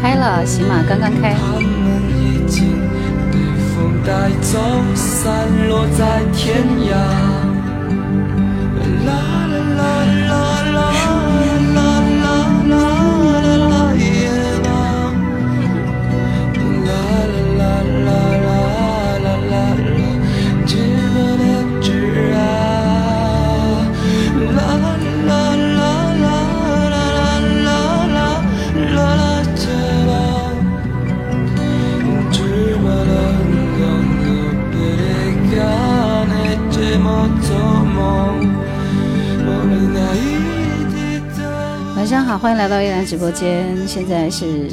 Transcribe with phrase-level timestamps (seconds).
[0.00, 1.34] 开了，喜马刚刚开。
[42.28, 43.74] 好，欢迎来到依兰直播间。
[43.88, 44.68] 现在是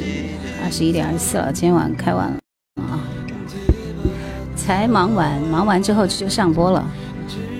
[0.62, 2.38] 二十一点二十四了，今天晚开完了
[2.82, 3.00] 啊，
[4.54, 6.80] 才忙完，忙完之后就上播了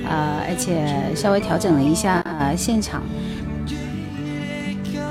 [0.07, 2.23] 啊，而且稍微调整了一下
[2.55, 3.03] 现场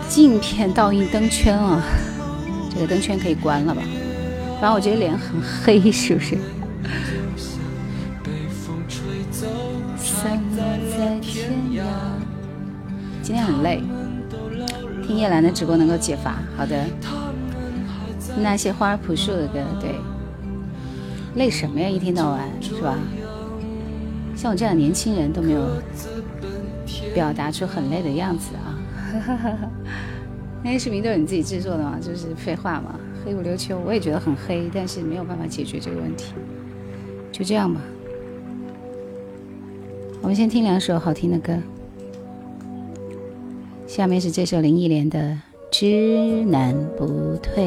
[0.07, 1.81] 镜片倒映灯圈啊，
[2.71, 3.81] 这个灯圈可以关了吧？
[4.61, 6.37] 反正我觉得脸很黑，是不是？
[13.23, 13.81] 今天很累。
[15.15, 16.85] 听叶兰的直播能够解乏，好的。
[18.37, 19.95] 那些花儿朴树的歌，对。
[21.35, 21.87] 累什么呀？
[21.87, 22.97] 一天到晚是吧？
[24.35, 25.65] 像我这样年轻人都没有
[27.13, 28.75] 表达出很累的样子啊。
[30.61, 31.97] 那些视频都是你自己制作的吗？
[32.01, 33.79] 就是废话嘛，黑不溜秋。
[33.85, 36.33] 我也觉得很黑，但是没有办法解决这个问题。
[37.31, 37.79] 就这样吧。
[40.21, 41.57] 我们先听两首好听的歌。
[43.87, 45.19] 下面是这首林忆莲的
[45.71, 47.63] 《知难不退》。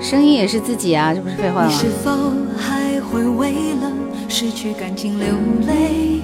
[0.00, 1.70] 声音也是自己啊，这不是废话吗？
[1.70, 2.10] 是否
[2.56, 3.92] 还会为了
[4.28, 5.28] 失去感情流
[5.66, 6.20] 泪？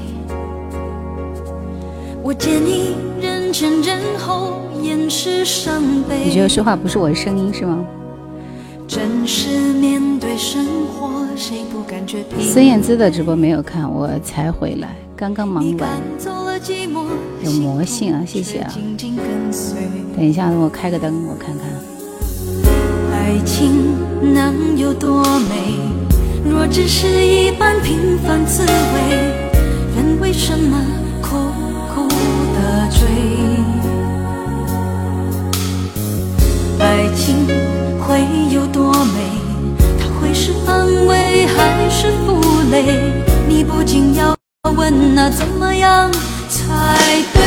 [2.22, 6.24] 我见你人前人后掩饰伤悲。
[6.24, 7.86] 你觉得说话不是我的声音是吗？
[8.86, 15.88] 真实面对生活，谁不感觉孙燕姿的直播没有看，我才回来，刚刚忙完。
[17.42, 18.72] 有魔性啊，谢谢啊！
[20.16, 21.66] 等一下，我开个灯，我看看。
[23.12, 23.94] 爱情
[24.34, 25.78] 能有多美？
[26.48, 28.68] 若只是一般平凡滋味，
[29.96, 30.78] 人为什么
[31.20, 31.36] 苦
[31.94, 32.08] 苦
[32.54, 33.00] 的追？
[36.78, 37.73] 爱情。
[38.14, 39.18] 会有多美？
[39.98, 43.12] 它会是安慰还是负累？
[43.48, 44.36] 你不禁要
[44.76, 46.08] 问，那怎么样
[46.48, 46.62] 才
[47.32, 47.42] 对？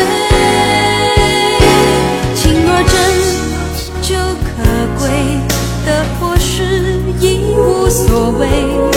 [2.36, 2.94] 情若真
[4.02, 4.50] 就可
[5.00, 5.10] 贵，
[5.86, 8.97] 得或失已无所谓。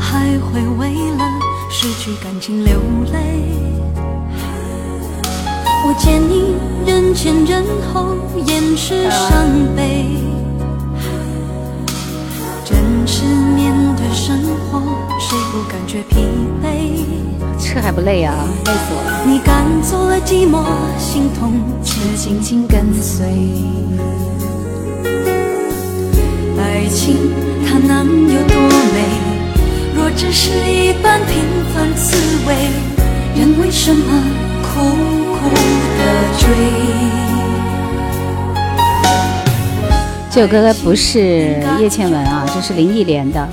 [0.11, 1.25] 还会为了
[1.69, 2.81] 失去感情流
[3.13, 3.45] 泪，
[5.85, 6.53] 我见你
[6.85, 7.63] 人前人
[7.93, 10.07] 后掩饰伤悲，
[12.65, 12.77] 真
[13.07, 13.23] 实
[13.55, 14.37] 面对生
[14.69, 14.81] 活，
[15.17, 16.27] 谁不感觉疲
[16.61, 17.05] 惫？
[17.57, 18.35] 这还不累啊？
[18.65, 19.23] 累死我了！
[19.25, 20.61] 你赶走了寂寞，
[20.99, 21.53] 心痛
[21.85, 23.25] 却紧紧跟随。
[26.59, 27.15] 爱情
[27.65, 28.57] 它能有多
[28.93, 29.30] 美？
[29.95, 31.43] 若只是一般平
[31.73, 32.15] 凡滋
[32.47, 32.55] 味，
[33.35, 34.23] 人为什么
[34.61, 34.79] 苦
[35.33, 35.49] 苦
[35.97, 36.01] 的
[36.39, 36.47] 追？
[40.29, 43.47] 这首歌不是叶倩文啊，这是林忆莲的。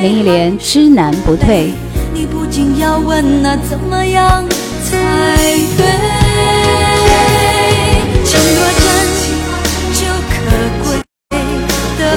[0.00, 1.72] 林忆莲知难不退。
[2.12, 4.44] 你不禁要问，那怎么样
[4.84, 4.96] 才
[5.76, 5.86] 对？
[8.24, 8.84] 情若真
[9.94, 10.34] 就可
[10.82, 10.84] 贵。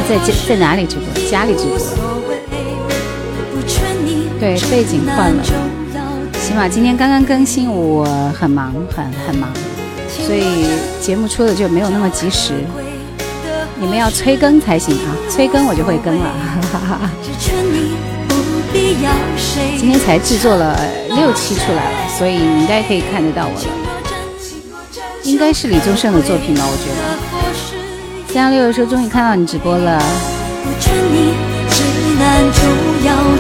[0.10, 1.06] 在在在哪里直播？
[1.30, 2.17] 家里直播。
[4.48, 5.44] 对，背景换了。
[6.42, 8.06] 起码今天刚刚更新，我
[8.40, 9.50] 很忙，很很忙，
[10.08, 10.68] 所以
[11.02, 12.54] 节目出的就没有那么及时。
[13.78, 16.34] 你们要催更才行啊，催更我就会更了。
[19.78, 20.80] 今天才制作了
[21.10, 23.68] 六期出来了，所以你应该可以看得到我了。
[25.24, 28.34] 应该是李宗盛的作品吧，我觉得。
[28.34, 30.02] 三幺六说终于看到你直播了。
[32.54, 33.37] 就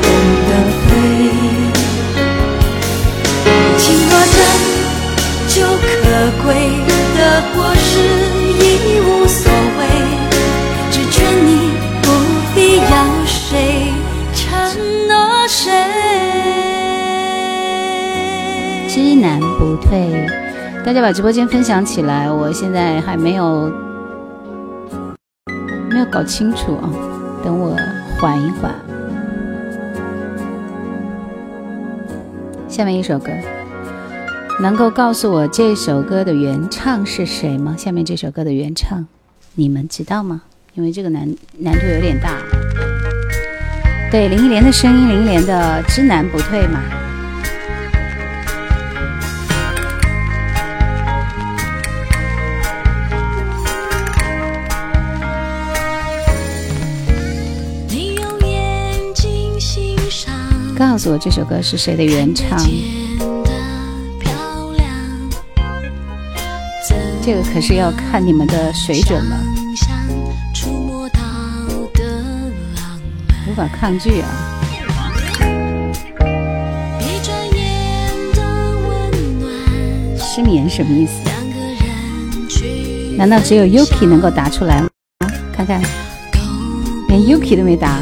[19.89, 20.28] 对，
[20.84, 23.72] 大家把直播间分享起来，我现在还没有
[25.89, 26.89] 没有搞清楚啊，
[27.44, 27.75] 等我
[28.19, 28.74] 缓一缓。
[32.68, 33.31] 下面一首歌。
[34.60, 37.75] 能够告诉我这首歌的原唱是谁吗？
[37.78, 39.06] 下面这首歌的原唱，
[39.54, 40.42] 你们知道吗？
[40.74, 41.28] 因为这个难
[41.60, 42.38] 难度有点大。
[44.12, 46.81] 对，林忆莲的声音，林忆莲的《知难不退》嘛。
[60.77, 62.59] 告诉我这首歌是谁的原唱？
[67.19, 69.44] 这个可是要看你们的水准了，
[73.50, 74.29] 无法抗拒啊！
[80.15, 81.13] 失眠什么意思？
[83.18, 84.88] 难道只有 Yuki 能够答出来吗？
[85.51, 85.81] 看看，
[87.07, 88.00] 连 Yuki 都没答。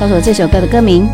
[0.00, 1.08] 告诉我这首歌的歌名。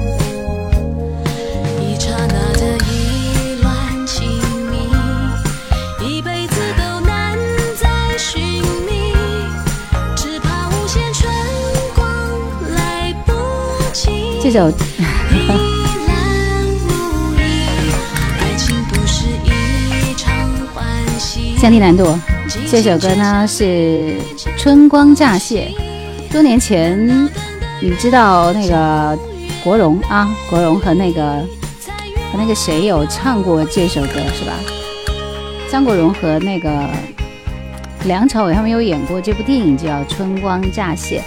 [14.42, 14.70] 这首
[21.58, 22.04] 《降低难度》
[22.70, 23.64] 这首歌呢是
[24.58, 25.72] 《春光乍泄》。
[26.30, 27.30] 多年前，
[27.84, 29.19] 你知道那个
[29.62, 31.22] 国荣啊，国荣和那个
[32.32, 34.54] 和那个谁有唱过这首歌是吧？
[35.70, 36.88] 张国荣和那个
[38.06, 41.22] 梁朝伟他们有演过这部电影，叫《春光乍泄》。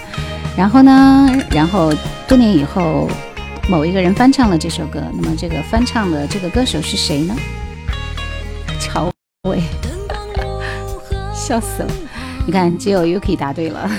[0.58, 1.92] 然后呢，然后。
[2.26, 3.08] 多年以后，
[3.70, 5.02] 某一个人翻唱了这首歌。
[5.14, 7.34] 那么，这个翻唱的这个歌手是谁呢？
[8.78, 9.10] 朝
[9.48, 9.62] 伟，
[11.32, 11.90] 笑死了！
[12.44, 13.90] 你看，只有 Yuki 答对了，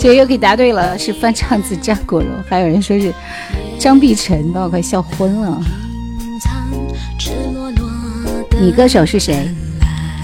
[0.00, 2.30] 这又给答对了，是翻唱自张国荣。
[2.48, 3.12] 还有人说是
[3.78, 5.60] 张碧晨，把我快笑昏了。
[8.58, 9.46] 你歌手是谁？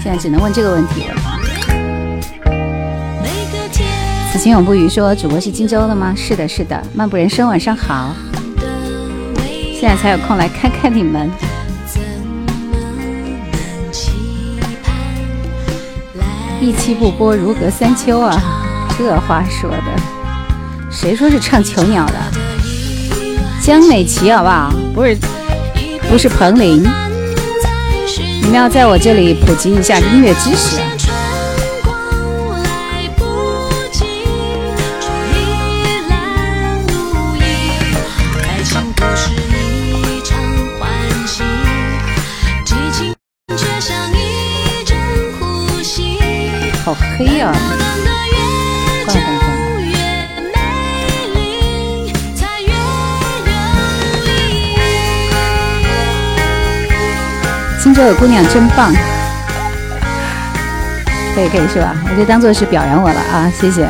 [0.01, 1.15] 现在只能问这个问题了。
[4.31, 6.11] 此情永不渝说：“主播是荆州的吗？
[6.17, 6.81] 是的，是的。
[6.95, 8.15] 漫步人生，晚上好。
[9.79, 11.29] 现在才有空来看看你们。
[16.59, 18.56] 一期不播如隔三秋啊！
[18.97, 19.77] 这话说的，
[20.89, 22.13] 谁说是唱囚鸟的？
[23.61, 24.73] 江美琪好不好？
[24.93, 25.17] 不是，
[26.09, 26.83] 不是彭羚。
[28.41, 30.77] 你们要在我这里普及一下音乐知识。”
[46.83, 47.53] 好黑呀！
[57.97, 58.93] 州的姑娘真棒，
[61.33, 61.95] 可以可以是吧？
[62.07, 63.51] 我就当做是表扬我了啊！
[63.59, 63.89] 谢谢，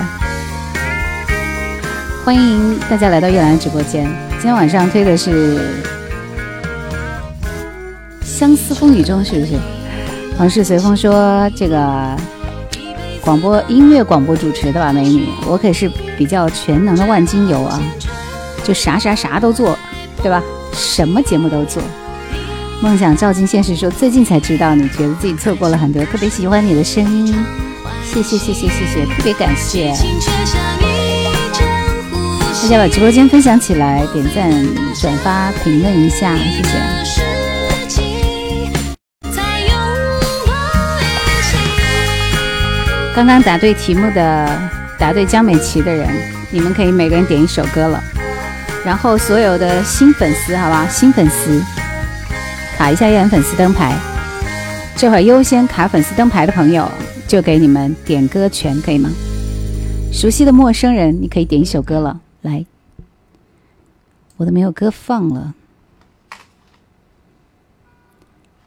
[2.23, 4.09] 欢迎大家来到叶兰直播间。
[4.29, 5.59] 今天晚上推的是
[8.23, 9.59] 《相思风雨中》，是不是？
[10.39, 12.15] 往事随风说这个。
[13.19, 17.77] 广播音乐广播主持的吧，美女，我可是比较全能的万金油啊，
[18.63, 19.77] 就啥啥啥都做，
[20.23, 20.41] 对吧？
[20.71, 21.83] 什么节目都做。
[22.79, 27.35] 梦想照进现实，说最近才知道，你觉得自己错过了很多，特别喜欢你的声音，
[28.03, 29.91] 谢谢谢谢谢谢，特别感谢。
[32.61, 34.51] 大家把直播间分享起来，点赞、
[35.01, 36.69] 转发、评论一下，谢谢。
[43.15, 44.69] 刚刚答对题目的、
[44.99, 46.07] 答对江美琪的人，
[46.51, 48.03] 你们可以每个人点一首歌了。
[48.85, 51.59] 然后所有的新粉丝，好吧，新粉丝
[52.77, 53.97] 卡一下叶兰粉丝灯牌，
[54.95, 56.87] 这会儿优先卡粉丝灯牌的朋友，
[57.27, 59.09] 就给你们点歌权，可以吗？
[60.13, 62.21] 熟悉的陌生人，你可以点一首歌了。
[62.43, 62.63] 来，
[64.37, 65.55] 我都没有歌放了。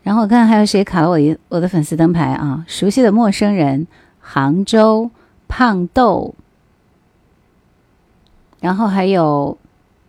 [0.02, 2.64] 然后我看还有谁卡了我一我的粉丝灯牌啊？
[2.66, 3.86] 熟悉的陌生人，
[4.18, 5.12] 杭州
[5.46, 6.34] 胖豆，
[8.58, 9.56] 然后还有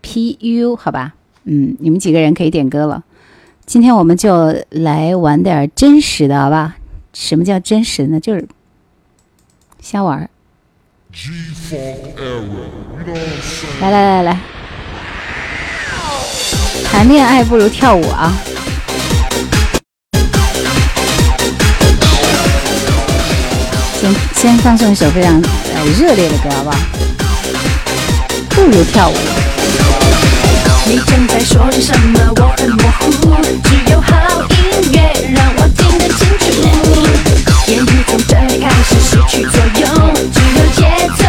[0.01, 3.03] PU，好吧，嗯，你们几个人可以点歌了。
[3.65, 6.75] 今天我们就来玩点真实的，好吧？
[7.13, 8.19] 什么叫真实呢？
[8.19, 8.45] 就是
[9.81, 10.29] 瞎玩儿。
[13.79, 14.39] 来来来来，
[16.83, 18.33] 谈恋爱不如跳舞啊！
[24.01, 26.77] 先先放送一首非常呃热烈的歌，好不好？
[28.49, 29.13] 不如跳舞。
[30.85, 32.19] 你正在说着什么？
[32.37, 33.05] 我很模糊，
[33.63, 34.09] 只有好
[34.49, 34.55] 音
[34.91, 34.97] 乐
[35.33, 36.43] 让我听得清楚。
[37.67, 39.85] 言语从这里开始失去作用，
[40.33, 40.79] 只有节
[41.17, 41.20] 奏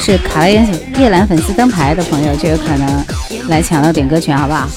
[0.00, 0.64] 是卡了叶
[0.98, 3.04] 叶兰粉丝灯牌的朋友就有可能
[3.48, 4.68] 来抢到点歌权，好不好？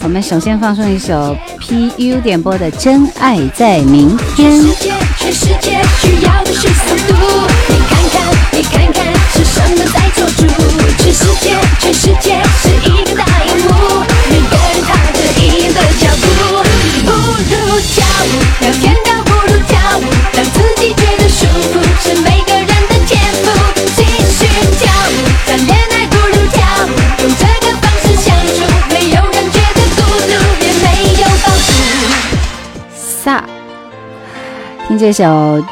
[0.00, 4.52] 我们首先放送一首 PU 点播的《真爱在明天》。
[4.64, 5.48] 全世界，全世
[12.20, 13.24] 界是一个大
[35.02, 35.24] 这首《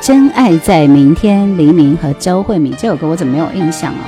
[0.00, 4.06] 真爱在明天》，黎明和周慧敏这首歌我怎么没有印象啊？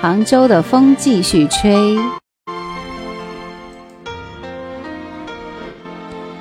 [0.00, 1.96] 杭州的风继续吹，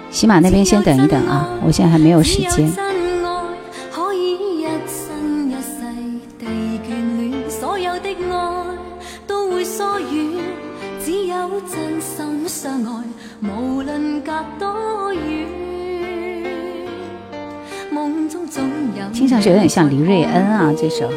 [0.09, 2.88] 喜马那边先等一等啊，我现在还没有时间。
[19.19, 21.11] 听上去有点像黎瑞恩啊，这首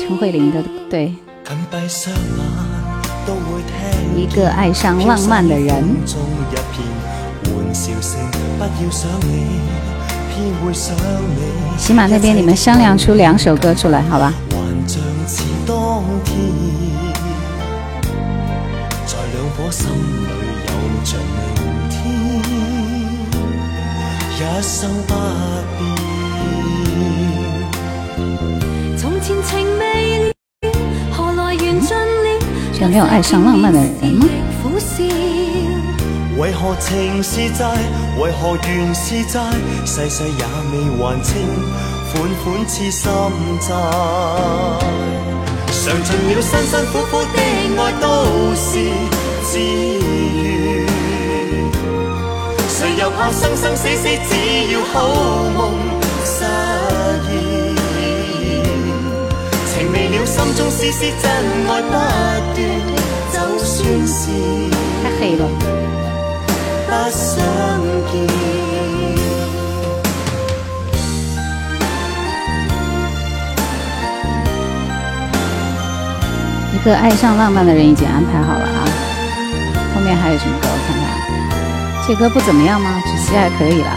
[0.00, 1.14] 陈慧琳的对，
[4.16, 5.84] 一个爱上浪漫的人。
[11.78, 14.34] 起码那边你们商量出两首歌出来，好吧？
[24.40, 25.12] 一生不
[25.76, 25.84] 变。
[28.96, 29.84] 从前情未
[30.28, 30.32] 了，
[31.12, 31.98] 何来缘尽了？
[32.80, 34.26] 有没有爱上浪漫的人吗？
[36.38, 37.66] 为何情是债？
[38.18, 39.42] 为何缘是债？
[39.84, 40.42] 世世也
[40.72, 41.36] 未还清，
[42.10, 43.10] 款款似心
[43.60, 43.68] 债。
[45.68, 47.36] 尝尽了辛辛苦苦的
[47.76, 48.04] 爱，都
[48.56, 48.68] 是
[49.44, 50.79] 自愿。
[53.00, 54.08] 又怕生生死死？
[54.28, 55.08] 只要好
[55.56, 55.72] 梦
[56.22, 56.44] 实
[57.24, 57.32] 现。
[59.64, 61.24] 情未了，心中丝丝真
[61.66, 61.96] 爱不断，
[63.32, 64.20] 就算是
[65.02, 65.48] 太黑了，
[66.86, 67.24] 不相
[68.12, 68.12] 见。
[76.74, 78.84] 一个爱上浪漫的人已经安排好了啊，
[79.94, 80.68] 后面还有什么歌？
[82.10, 83.00] 这歌不怎么样吗？
[83.06, 83.96] 只是还可以啦。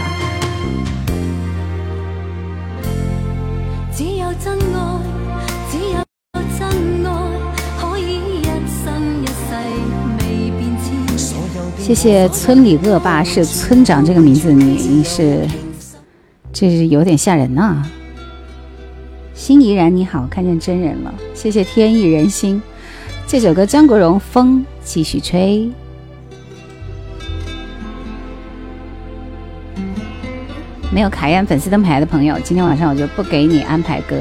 [11.76, 15.44] 谢谢村里恶霸是村长这个名字，你你是，
[16.52, 17.84] 这是有点吓人呐。
[19.34, 22.62] 心怡然你好，看见真人了，谢谢天意人心。
[23.26, 25.68] 这首歌张国荣《风继续吹》。
[30.94, 34.16] 没有卡宴粉丝灯牌的朋友，今天晚上我就不给你安排歌。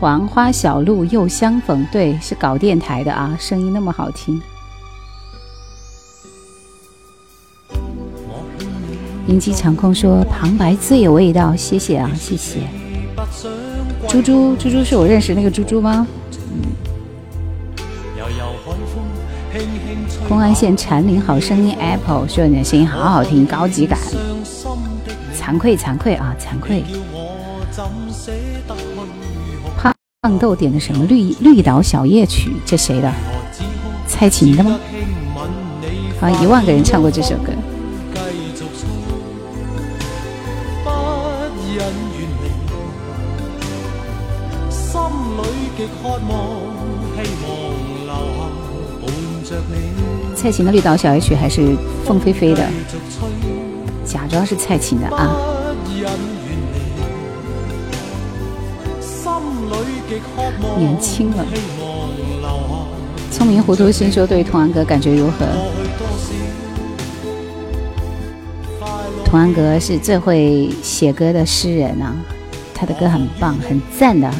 [0.00, 4.42] 黄花小路又相逢，对，是搞电台的啊，声音那么好听。
[9.28, 12.62] 银机长空说旁白最有味道，谢谢啊，谢谢。
[14.08, 16.04] 猪猪，猪猪是我认识那个猪猪吗？
[20.28, 23.96] 公安县蝉林好声音 Apple 说你的声音好好听，高级感。
[25.44, 26.82] 惭愧惭愧啊，惭愧。
[29.76, 32.56] 胖胖豆点的什么绿绿岛小夜曲？
[32.64, 33.12] 这谁的？
[34.06, 34.80] 蔡琴的吗？
[36.18, 37.52] 好像一万个人唱过这首歌。
[50.34, 52.66] 蔡琴的绿岛小夜曲还是凤飞飞的？
[54.04, 55.34] 假装是蔡琴的啊！
[60.78, 61.44] 年轻了，
[63.30, 65.46] 聪明糊涂心说对童安格感觉如何？
[69.24, 72.14] 童安格是最会写歌的诗人啊，
[72.74, 74.30] 他的歌很棒，很赞的。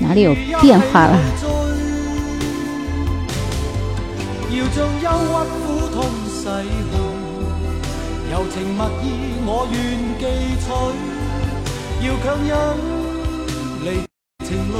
[0.00, 1.18] 哪里有变化了？
[8.36, 9.04] 柔情蜜意，
[9.46, 9.74] 我愿
[10.18, 10.22] 记
[10.60, 10.68] 取。
[12.06, 12.52] 要强忍
[13.80, 13.86] 离
[14.44, 14.76] 情泪，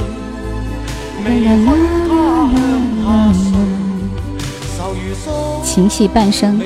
[1.25, 1.67] 未人分
[2.07, 2.11] 他
[2.53, 2.55] 向
[3.01, 3.41] 下垂。
[4.77, 5.27] 愁如锁，
[5.63, 6.61] 情系半生。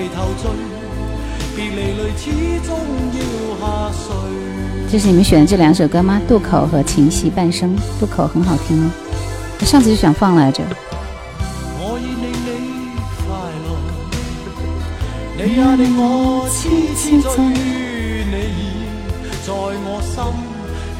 [4.92, 6.20] 这是你们选的这两首歌吗？
[6.28, 7.74] 渡口和情系半生。
[8.02, 8.92] 渡口很好听哦，
[9.62, 10.62] 我上次就想放来着。
[15.44, 18.62] 你也令我痴痴醉你已
[19.44, 20.22] 在我心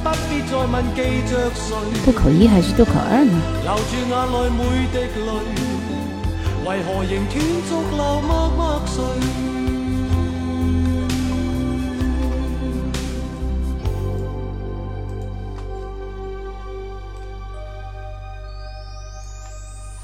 [0.02, 1.00] 不必再问记
[1.30, 1.78] 着谁。
[2.04, 3.38] 渡口一还是渡口二呢？
[3.62, 4.60] 流住眼内每
[4.92, 5.30] 滴泪
[6.66, 8.98] 为何仍断续流默默垂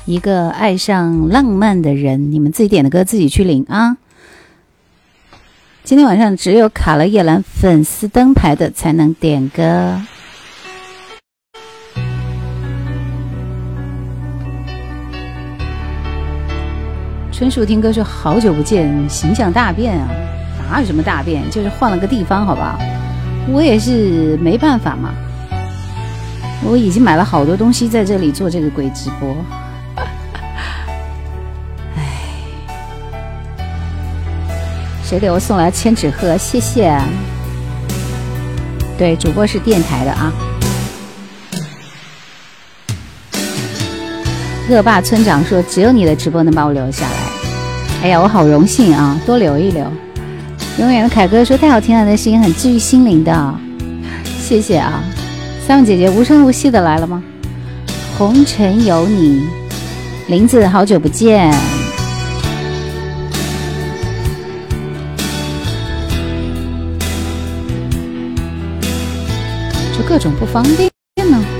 [0.05, 3.97] 一个爱上浪漫的人，你们自己点的歌自己去领啊！
[5.87, 10.01] 今天晚上只有卡了叶兰粉丝灯牌的才能点歌。
[17.31, 20.09] 春树听歌说好久不见，形象大变啊！
[20.69, 22.77] 哪有什么大变，就是换了个地方，好吧？
[23.47, 25.13] 我也是没办法嘛，
[26.65, 29.33] 我已经买了好多东西在这里做这个鬼直播。
[35.09, 36.37] 谁给我送来千纸鹤？
[36.37, 36.93] 谢谢。
[38.97, 40.33] 对，主播是电台的啊。
[44.69, 47.13] 恶霸村长说：“只有你的直播能把我留下来。”
[48.03, 49.17] 哎呀，我好荣幸啊！
[49.25, 49.85] 多留一留。
[50.77, 53.55] 永远的凯哥说：“太好听了，那声音很治愈心灵的。”
[54.37, 55.01] 谢谢啊，
[55.65, 57.23] 三位姐姐无声无息的来了吗？
[58.17, 59.47] 红尘有你，
[60.27, 61.49] 林子好久不见。
[70.17, 71.56] 各种不方便呢。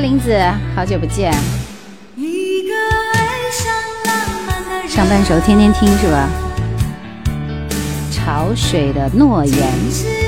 [0.00, 0.34] 林子，
[0.74, 1.32] 好久不见。
[4.88, 6.28] 上半首天天听是吧？
[8.10, 10.19] 潮水的诺言。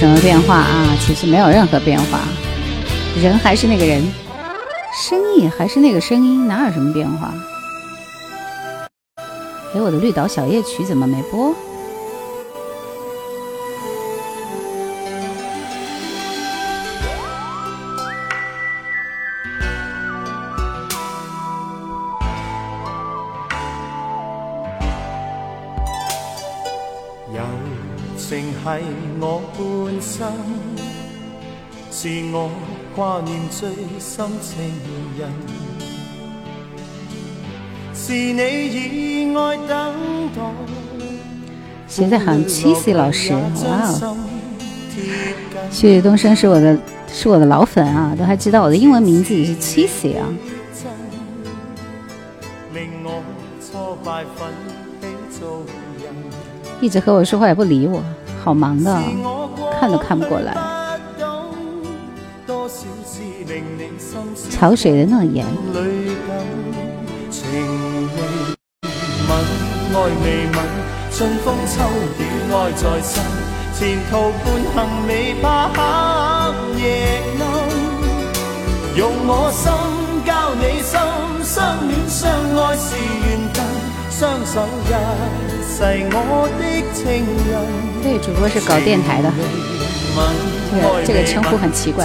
[0.00, 2.20] 什么变化啊，其实没有任何变化，
[3.22, 4.02] 人还是那个人，
[4.94, 7.34] 声音还是那个声音，哪有什么变化？
[9.74, 11.54] 哎，我的绿岛小夜曲怎么没播？
[32.94, 34.58] 挂念最深情
[35.18, 35.30] 人，
[37.94, 39.68] 是你以爱等
[40.34, 40.40] 待。
[41.86, 44.16] 现在喊七 C 老师，哇哦！
[45.70, 46.78] 旭日东升是我的，
[47.12, 50.28] 是我的老粉啊，都还知道我的英文名字也是七 C 啊。
[56.80, 58.02] 一直和我说话也不理我。
[58.42, 59.02] 好忙的，
[59.78, 60.69] 看都看不过来。
[64.60, 65.46] 潮水的诺言。
[78.96, 79.72] 用我心
[80.26, 80.92] 交你心，
[81.42, 83.64] 相恋相爱是缘分，
[84.10, 84.92] 双手一
[85.64, 85.72] 世
[86.12, 87.00] 我的情
[87.48, 87.50] 人。
[88.02, 89.32] 对，主播是搞电台的，
[90.70, 92.04] 这个这个称呼很奇怪。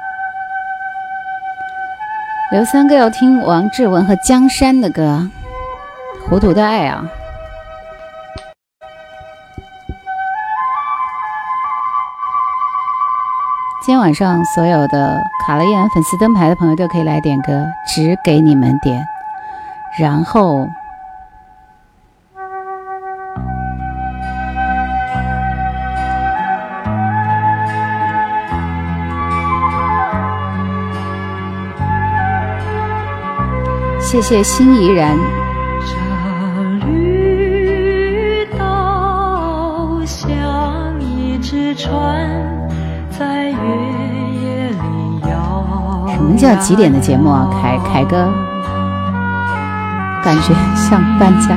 [2.51, 5.29] 刘三哥要听王志文和江山的歌，
[6.29, 7.01] 《糊涂的爱》啊！
[13.85, 19.01] 今天晚上所有的卡了燕粉丝灯牌的朋友都可以来点歌，只给你们点，
[19.97, 20.67] 然后。
[34.11, 35.17] 谢谢心怡然。
[46.09, 47.47] 什么叫几点的节目啊？
[47.61, 48.27] 凯凯哥，
[50.21, 51.55] 感觉像搬家。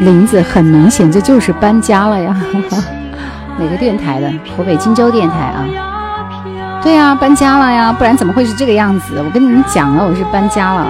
[0.00, 2.36] 林子很明显，这就是搬家了呀。
[3.58, 4.30] 哪个电台的？
[4.54, 5.64] 湖北荆州电台啊。
[6.82, 9.22] 对呀，搬家了呀，不然怎么会是这个样子？
[9.24, 10.88] 我跟你们讲了，我是搬家了。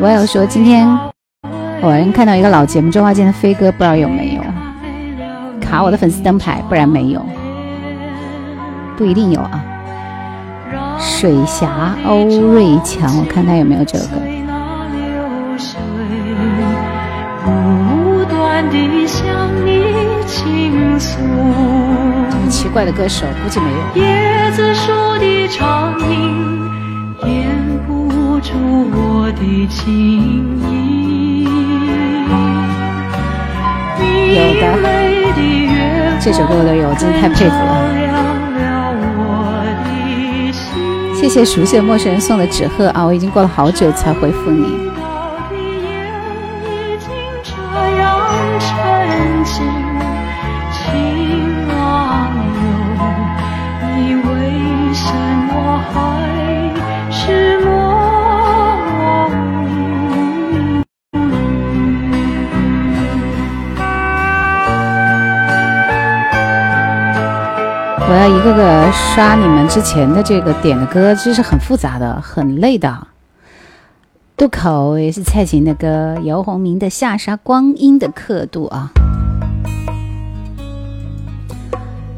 [0.00, 0.88] 我有说今天
[1.82, 4.42] 我看到一个老节目，周华健的飞哥，不知道有没有
[5.60, 7.24] 卡我的粉丝灯牌，不然没有，
[8.96, 9.62] 不一定有啊。
[10.98, 14.16] 水侠欧瑞强，我看他有没有这个歌。
[22.48, 23.78] 奇怪的歌手，估计没有。
[24.04, 26.70] 椰子树的长影
[27.24, 27.48] 掩
[27.86, 28.52] 不住
[28.92, 29.84] 我的情
[30.70, 31.44] 意。
[34.34, 34.64] 有的，
[36.20, 37.62] 这首歌我都有，真的太佩服了。
[41.14, 44.76] 谢谢熟悉的陌生人送的纸鹤啊，我已经过了好久才回复你。
[69.16, 73.06] 刷你们之前的这个点的歌，这是很复杂的，很累的。
[74.36, 78.90] 渡口也是蔡琴的歌，姚宏明的《下沙光阴的刻度》啊。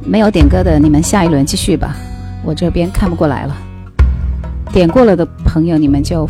[0.04, 1.94] 没有点歌的，你们下一轮继续吧，
[2.44, 3.56] 我这边看不过来了。
[4.72, 6.28] 点过了的朋友，你们就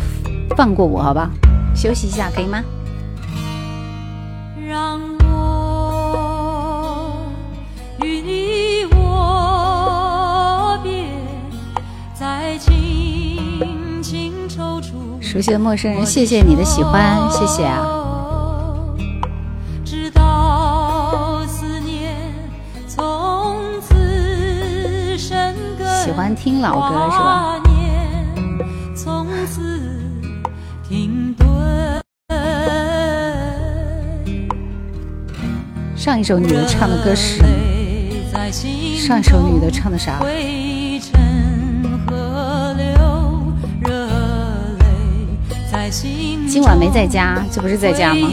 [0.55, 1.31] 放过我好吧？
[1.73, 2.61] 休息一下可以吗？
[15.31, 17.85] 熟悉的陌生人，谢谢你的喜欢，谢谢啊。
[26.03, 27.61] 喜欢听老歌是吧？
[35.95, 37.37] 上一首女的唱的歌是
[38.97, 40.19] 上一首女的唱的啥？
[46.61, 48.27] 今晚没在家，这不是在家吗？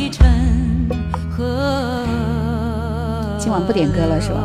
[3.39, 4.39] 今晚不点歌了是吧？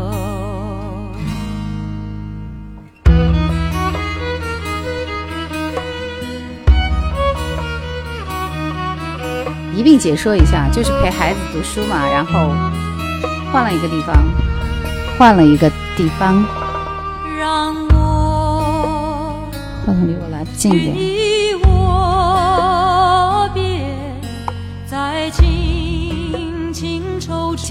[9.75, 12.53] 一并解说一下，就是陪孩子读书嘛，然后
[13.51, 14.15] 换了一个地方，
[15.17, 15.67] 换了一个
[15.97, 16.43] 地方，
[19.83, 21.20] 话筒离我来近一点。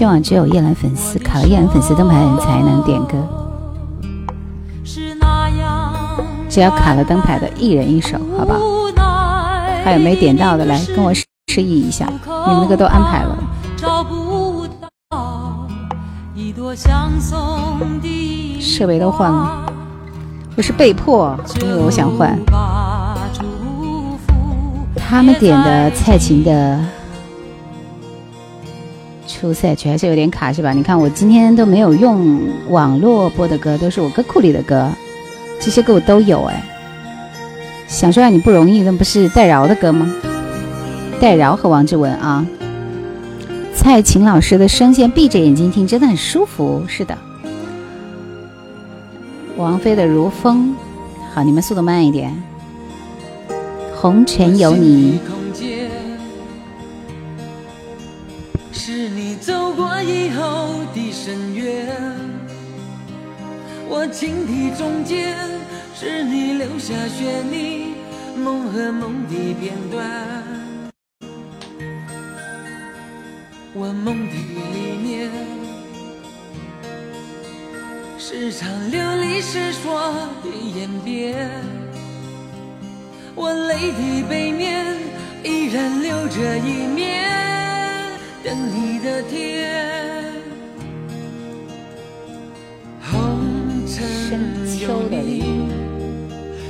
[0.01, 3.23] 今晚只有叶兰粉丝卡了叶兰粉丝灯牌的人才能点歌，
[6.49, 8.55] 只要卡了灯牌的一人一首，好吧？
[9.83, 12.11] 还有没点到的，来跟我示意一下，
[12.47, 13.37] 你们的歌都安排了。
[18.59, 19.71] 设备都换了，
[20.57, 22.35] 我是被迫，因为我想换。
[24.95, 26.79] 他们点的蔡琴的。
[29.31, 30.73] 出赛曲还是有点卡是吧？
[30.73, 32.39] 你看我今天都没有用
[32.69, 34.91] 网络播的歌，都是我歌库里的歌，
[35.59, 36.63] 这些歌我都有哎。
[37.87, 40.13] 想说让你不容易，那不是戴娆的歌吗？
[41.19, 42.45] 戴娆和王志文啊，
[43.75, 47.17] 蔡琴老师的声线闭着眼睛听真的很舒服，是的。
[49.57, 50.75] 王菲的如风，
[51.33, 52.31] 好，你们速度慢一点。
[53.95, 55.19] 红尘有你。
[63.93, 65.35] 我情题中间
[65.93, 67.93] 是你留下旋律，
[68.37, 70.01] 梦和梦的片段。
[73.73, 74.33] 我梦的
[74.73, 75.29] 里面
[78.17, 81.49] 是场流离失所的演变，
[83.35, 84.85] 我泪的背面
[85.43, 87.29] 依然留着一面
[88.41, 90.30] 等你的天。
[94.81, 95.69] 有你，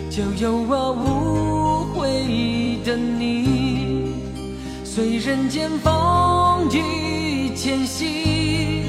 [0.10, 4.12] 就有我无悔的你，
[4.84, 8.84] 随人间风雨前行，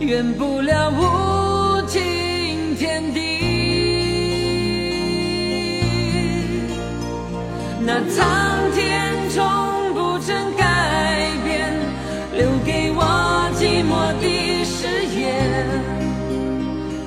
[0.00, 3.20] 圆不了无尽天地。
[7.84, 9.44] 那苍天从
[9.92, 11.70] 不曾改变，
[12.32, 13.04] 留给我
[13.58, 15.26] 寂寞的誓言。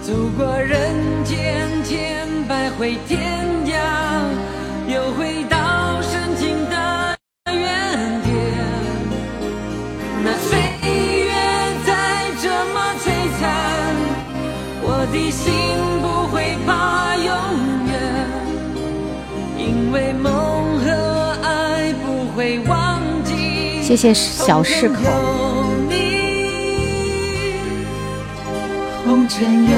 [0.03, 0.93] 走过人
[2.81, 3.21] 回天
[3.67, 3.75] 涯，
[4.91, 7.15] 又回到深情的
[7.45, 7.53] 原
[8.23, 8.33] 点。
[10.23, 10.57] 那岁
[11.23, 11.31] 月
[11.85, 11.91] 再
[12.41, 13.05] 这么摧
[13.39, 13.45] 残，
[14.81, 15.53] 我的心
[16.01, 17.29] 不会怕永
[17.85, 17.93] 远，
[19.59, 20.89] 因为梦和
[21.43, 23.83] 爱不会忘记。
[23.83, 24.95] 谢谢小适口。
[29.05, 29.75] 红尘有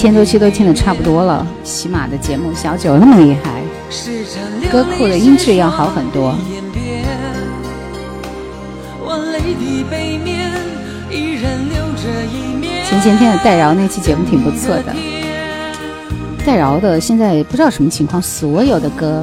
[0.00, 3.60] 千多期都听的差不多了，喜马的节目小九那么厉害，
[4.72, 6.34] 歌库的音质要好很多。
[12.88, 14.94] 前前天的戴娆那期节目挺不错的，
[16.46, 19.22] 戴娆的现在不知道什么情况，所有的歌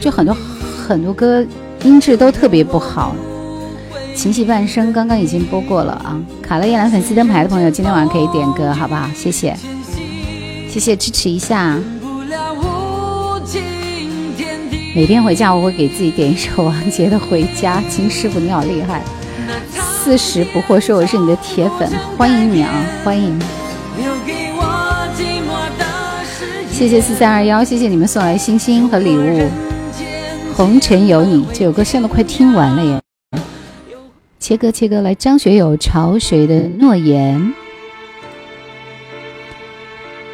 [0.00, 0.34] 就很多
[0.88, 1.44] 很多歌
[1.82, 3.14] 音质都特别不好。
[4.14, 6.20] 情系半生刚刚已经播过了啊！
[6.42, 9.08] 卡了夜兰粉丝灯牌的朋友，今天晚上可以点歌，好不好？
[9.14, 9.56] 谢谢，
[10.68, 11.78] 谢谢支持一下。
[14.94, 17.80] 每天回家我会给自己点一首王杰的《回家》。
[17.88, 19.02] 金师傅你好厉害，
[19.72, 22.70] 四十不惑说我是你的铁粉，欢迎你啊，
[23.02, 23.38] 欢迎！
[26.70, 29.48] 谢谢四三二幺，谢谢你们送来星星和礼物。
[30.54, 32.99] 红尘有你，这首歌现在都快听完了耶。
[34.50, 37.40] 切歌切歌，来张学友《潮水的诺言》。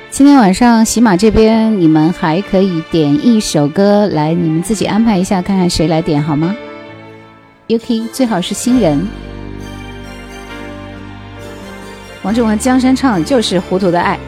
[0.09, 6.57] 今天晚上喜马这边，你们还可以点一首歌来，你们自己安排一下，看看谁来点好吗
[7.69, 9.07] ？UK 最好是新人。
[12.23, 14.19] 王志文江山唱的就是《糊涂的爱》，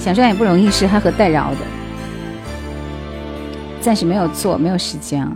[0.00, 1.56] 想赚也不容易，是他和戴娆的，
[3.80, 5.32] 暂时没有做，没有时间啊。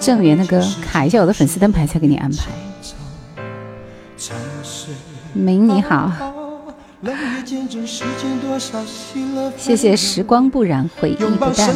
[0.00, 2.50] 郑源的歌，卡一下我的粉丝灯牌才给你安排。
[5.34, 6.10] 明你好，
[9.56, 11.70] 谢谢时光不染，回忆不淡。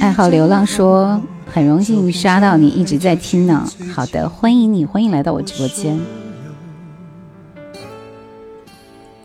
[0.00, 1.20] 爱好流浪说
[1.52, 3.66] 很荣幸刷到你一直在听呢。
[3.94, 5.98] 好的，欢迎你，欢迎来到我直播间。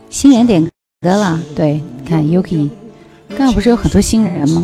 [0.08, 0.62] 新人点
[1.00, 2.68] 歌了，对，看 Yuki，
[3.36, 4.62] 刚刚不是有很多新人吗？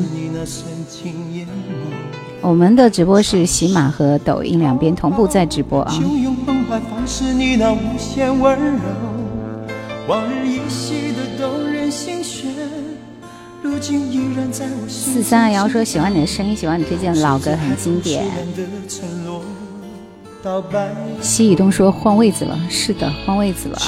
[2.41, 5.93] 我们的直播是喜马和抖音两边同步在直播啊。
[14.89, 18.25] 四三二幺说喜欢你的声音，喜欢你推荐的老歌很经典。
[21.21, 23.79] 西以东说换位子了，是的，换位子了。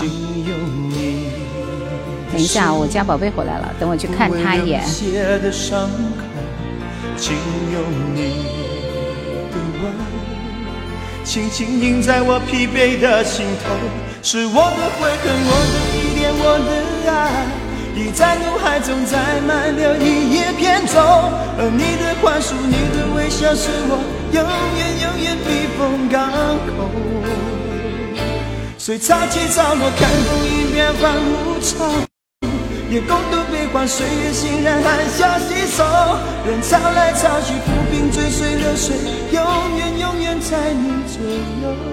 [2.32, 4.82] 等一下，我家宝贝回来了，等我去看他一眼。
[7.16, 7.82] 请用
[8.14, 8.46] 你
[9.52, 9.92] 的吻，
[11.22, 13.68] 轻轻印在我疲惫的心头，
[14.22, 16.70] 是我的悔恨，我的依恋，我的
[17.12, 17.12] 爱，
[17.94, 20.96] 已在脑海中载满了一叶扁舟。
[21.58, 24.00] 而你的宽恕，你的微笑，是我
[24.32, 24.40] 永
[24.78, 26.32] 远永远避风港
[26.68, 26.88] 口。
[28.78, 32.09] 随潮起潮落，看风云变幻无常。
[32.90, 35.84] 也共度悲欢岁月，欣然含笑携手，
[36.44, 38.96] 人潮来潮去，浮萍追随流水，
[39.30, 41.22] 永远永远在你左
[41.62, 41.89] 右。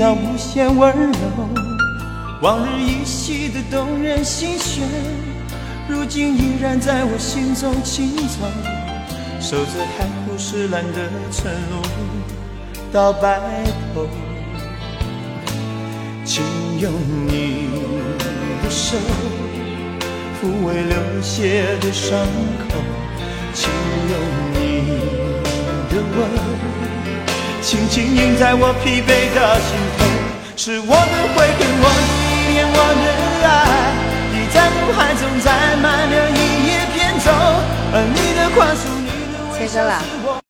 [0.00, 1.18] 那无限温柔，
[2.40, 4.88] 往日依稀的动人心弦，
[5.86, 8.46] 如今依然在我心中轻走，
[9.38, 11.82] 守着海枯石烂的承诺
[12.90, 13.38] 到白
[13.94, 14.08] 头。
[16.24, 16.42] 请
[16.80, 16.90] 用
[17.26, 17.68] 你
[18.62, 18.96] 的手
[20.40, 22.18] 抚慰流血的伤
[22.70, 22.76] 口，
[23.52, 23.68] 请
[24.08, 24.18] 用
[24.54, 24.98] 你
[25.90, 26.99] 的吻。
[27.70, 30.02] 轻轻印在我疲惫的心头，
[30.56, 33.06] 是我的悔恨，我的依恋，我的
[33.46, 33.48] 爱，
[34.34, 37.30] 已在脑海中载满了一叶扁舟。
[37.92, 40.42] 而你的宽恕，你的微笑，是我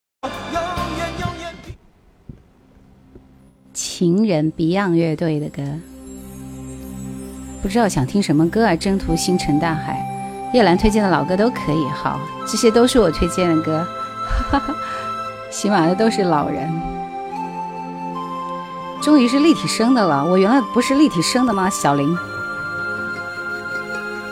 [0.54, 0.56] 永
[0.96, 1.52] 远永远。
[3.74, 5.62] 情人 Beyond 乐队的歌，
[7.60, 8.74] 不知道想听什么歌啊？
[8.74, 10.02] 征途星辰大海，
[10.54, 11.84] 叶兰推荐的老歌都可以。
[11.88, 13.86] 好，这些都是我推荐的歌，
[14.50, 14.74] 哈哈，
[15.50, 16.66] 喜马的都是老人。
[19.01, 21.70] 终于是立体声的了，我原来不是立体声的吗？
[21.70, 22.14] 小林，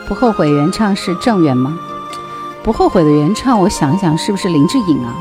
[0.07, 1.77] 不后悔原唱是郑源吗？
[2.61, 5.15] 不后悔的原唱，我想想是不是林志颖啊？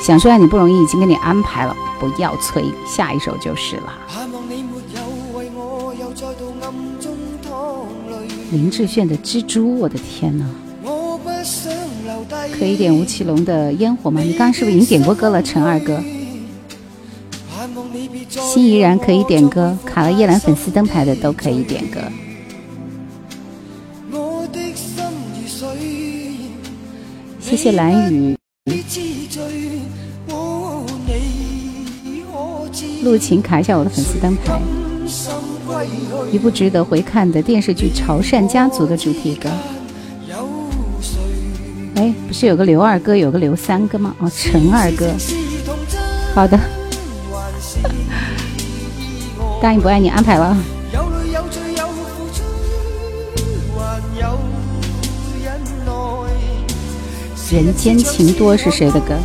[0.00, 3.92] 想说爱你不容易，已经给你安排了，不要催，下一首就是了。
[8.52, 10.46] 林志炫的蜘蛛，我的天哪！
[12.58, 14.20] 可以点吴奇隆的烟火吗？
[14.20, 15.42] 你刚刚是不是已经点过歌了？
[15.42, 16.00] 陈二哥，
[18.28, 22.00] 心怡然可以点歌，卡了叶兰粉丝灯牌的都可以点歌。
[27.40, 28.36] 谢谢蓝雨。
[33.02, 34.58] 陆晴卡一下我的粉丝灯牌。
[36.32, 39.48] 一部值得回看的电视剧《潮汕家族》的主题歌。
[41.94, 44.14] 哎，不是有个刘二哥，有个刘三哥吗？
[44.18, 45.06] 哦，陈二哥。
[46.34, 46.58] 好的。
[49.66, 50.56] 答应不爱你，安排了。
[57.50, 59.16] 人间情多是谁的歌？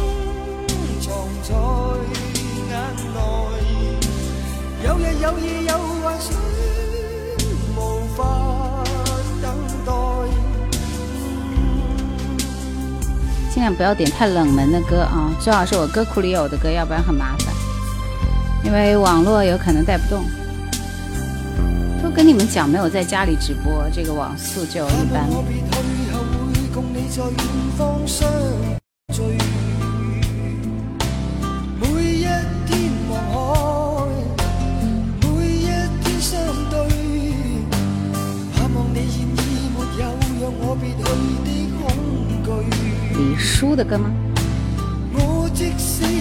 [13.53, 17.53] 尽量不要点太冷门的歌啊，最好是我歌库里有的歌，要不然很麻烦，
[18.63, 20.23] 因为网络有可能带不动。
[22.01, 25.29] 都跟你们讲，没有在家里直播，这个网速就一般。
[43.13, 44.11] 李叔的歌吗？
[45.13, 46.20] 好黑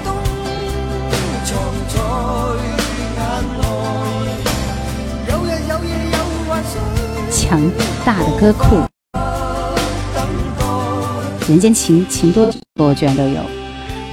[7.51, 7.59] 强
[8.05, 8.77] 大的歌库，
[11.49, 13.41] 人间情情多多，居然都有。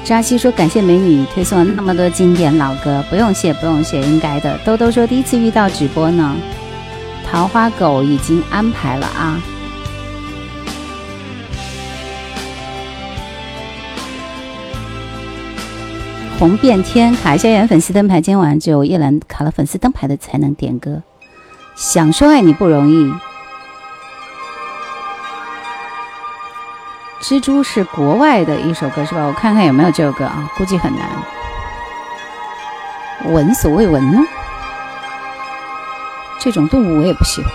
[0.03, 6.35] 扎西说：“感谢美女推送了那么多经典老歌，不用谢，不用谢，应该的。”兜兜说：“第一次遇到直播呢。”
[7.31, 9.41] 桃花狗已经安排了啊。
[16.41, 21.01] 红遍天，卡一下原粉丝灯牌，今天晚上只有叶兰卡了粉丝灯牌的才能点歌。
[21.77, 23.09] 想说爱你不容易。
[27.21, 29.25] 蜘蛛是国外的一首歌是吧？
[29.27, 31.09] 我看看有没有这首歌啊，估计很难。
[33.33, 34.21] 闻所未闻呢？
[36.39, 37.53] 这种动物我也不喜欢。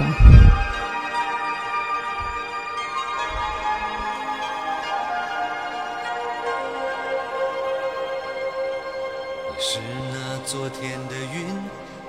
[9.58, 9.80] 是
[10.12, 11.48] 那昨天的云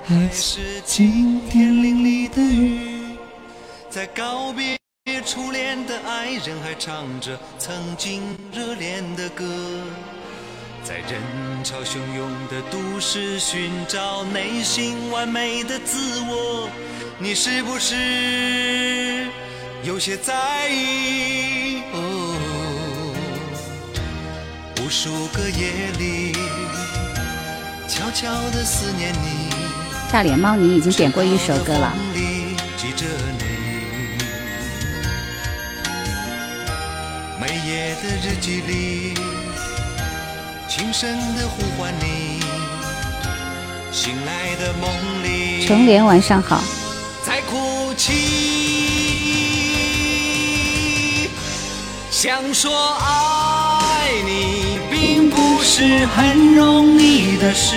[0.05, 3.17] 还是今天淋漓的雨，
[3.89, 4.77] 在告别
[5.25, 8.21] 初恋的爱人，还唱着曾经
[8.53, 9.43] 热恋的歌，
[10.83, 11.19] 在人
[11.63, 16.69] 潮汹涌的都市寻找内心完美的自我，
[17.17, 19.27] 你是不是
[19.83, 21.81] 有些在意？
[21.91, 23.15] 哦
[24.79, 26.33] 无数个夜里，
[27.87, 29.49] 悄悄地思念你。
[30.11, 31.93] 大脸猫，你已经点过一首歌了。
[45.65, 46.63] 成莲，晚上好。
[47.25, 48.13] 在哭泣，
[52.09, 57.75] 想说爱你，并不是很容易的事。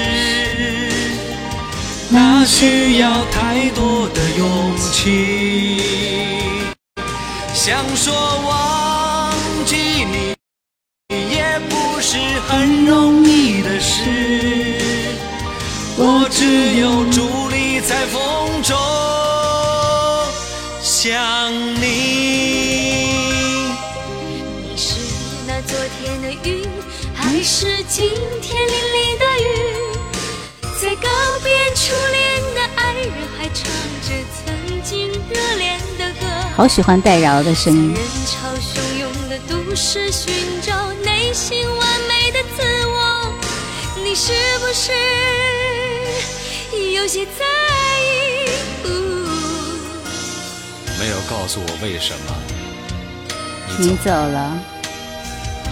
[2.10, 5.82] 那需要太多的勇气，
[7.52, 8.14] 想说
[8.46, 8.97] 忘
[9.68, 10.34] 记你
[11.10, 12.16] 也不是
[12.48, 14.00] 很容易的事，
[15.98, 18.74] 我只有伫立在风中
[20.82, 21.52] 想
[21.82, 21.84] 你。
[24.62, 25.00] 你是
[25.46, 26.66] 那昨天的云，
[27.14, 28.08] 还是今
[28.40, 29.46] 天淋漓的雨？
[30.80, 31.10] 在告
[31.44, 36.26] 别初恋的爱人，还唱着曾经热恋的歌。
[36.56, 37.94] 好喜欢戴娆的声音。
[39.68, 43.32] 人潮汹涌的都市，寻找内心完美的自我，
[44.02, 44.92] 你是不是
[46.94, 47.44] 有些在
[48.02, 48.86] 意？
[50.98, 52.34] 没有告诉我为什么
[53.78, 54.58] 你走了。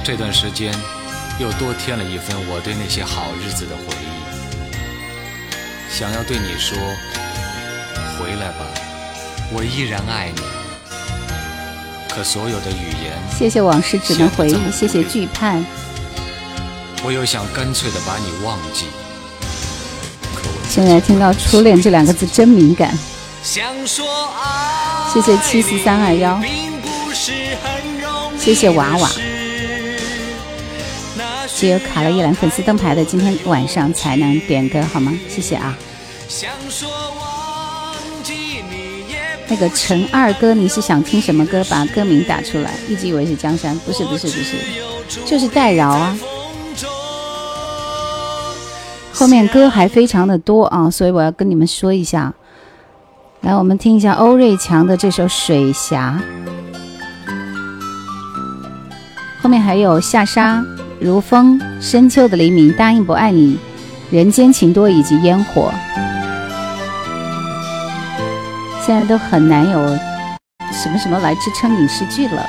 [0.05, 0.73] 这段时间
[1.41, 4.07] 又多添了一份我对那些好日子的回忆。
[5.91, 6.77] 想要对你说，
[8.19, 8.67] 回来吧，
[9.53, 10.43] 我依然爱你。
[12.17, 15.63] 可所有的语言，谢谢往事只能回忆，谢谢惧盼。
[17.05, 18.87] 我又想干脆的把你忘记。
[20.67, 22.97] 现在听到初恋这两个字真敏感。
[23.43, 23.61] 谢
[25.21, 26.41] 谢七四三二幺，
[28.39, 29.11] 谢谢娃娃。
[31.55, 35.13] 只有卡了一栏粉丝灯牌的，今天晚上才能点歌好吗？
[35.29, 35.77] 谢谢啊。
[39.49, 41.63] 那个陈二哥，你是想听什么歌？
[41.71, 42.73] 把歌名打出来。
[42.89, 44.57] 一直以为是江山，不是不是不是，
[45.25, 46.19] 就是代饶啊。
[49.13, 52.35] 后面歌还非常的多啊，所以我要跟你们说一下。
[53.43, 56.21] 来，我们听一下欧瑞强的这首《水霞》，
[59.41, 60.65] 后面还有下沙、
[60.99, 63.57] 如风、深秋的黎明、答应不爱你、
[64.11, 65.73] 人间情多以及烟火。
[68.87, 69.99] 现在都很难有
[70.73, 72.47] 什么什么来支撑影视剧了。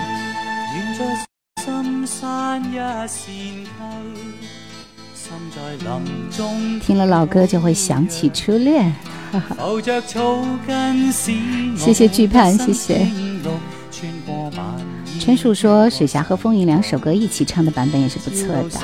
[6.80, 8.94] 听了老歌就会想起初恋。
[11.76, 13.08] 谢谢惧盼，谢谢。
[15.20, 18.80] 春树说水霞和风云两首歌一起唱的版本也是不错的。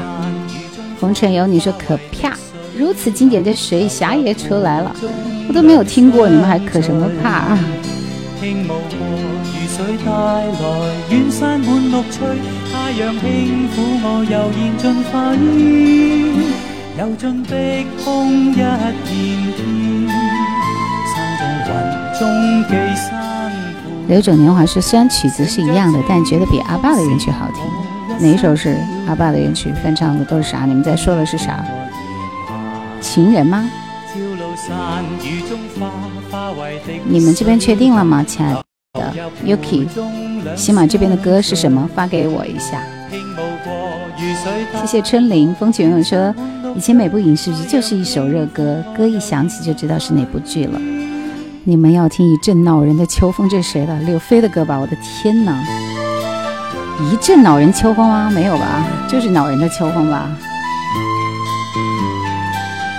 [0.99, 2.36] 红尘有你说可啪，
[2.78, 4.95] 如此经典的水侠也出来了。
[5.47, 7.59] 我都没有听过，你们还可什么怕啊？
[24.07, 27.63] 刘种年华是，虽然曲子是一样的，但觉得比阿爸的原曲好听。
[28.19, 29.71] 哪一首是阿爸的原曲？
[29.84, 30.65] 翻唱的都是啥？
[30.65, 31.63] 你们在说的是啥？
[33.04, 33.70] 情人吗？
[37.06, 39.14] 你们这边确定了吗，亲爱的
[39.45, 39.86] Yuki？
[40.56, 41.88] 喜马这边的歌是什么？
[41.93, 42.82] 发给我一下。
[44.82, 46.34] 谢谢春林风起云涌说，
[46.76, 50.80] 以前每部影视剧就是一首热歌，歌一响起就知道是哪部剧了。
[51.66, 53.99] 你们要听一阵恼人的秋风，这是谁的？
[53.99, 54.78] 柳飞的歌吧？
[54.80, 55.62] 我的天哪！
[57.12, 58.32] 一阵恼人秋风吗？
[58.34, 58.88] 没有吧？
[59.10, 60.30] 就是恼人的秋风吧？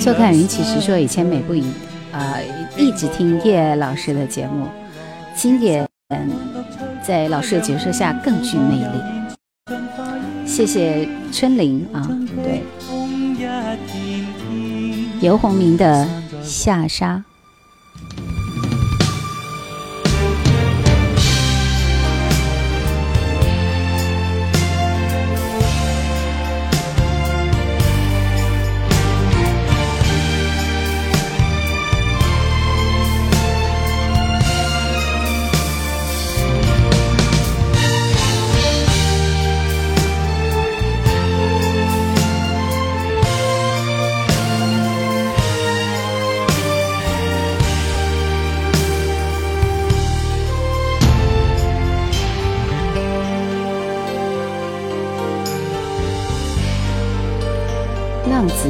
[0.00, 1.64] 坐看云起时说，以前每部影，
[2.12, 2.42] 呃，
[2.76, 4.66] 一直听叶老师的节目，
[5.34, 5.88] 经典
[7.02, 9.00] 在老师的解说下更具魅力。
[10.46, 12.08] 谢谢春玲啊，
[12.42, 12.62] 对，
[15.20, 16.08] 游鸿明的
[16.42, 17.22] 下沙。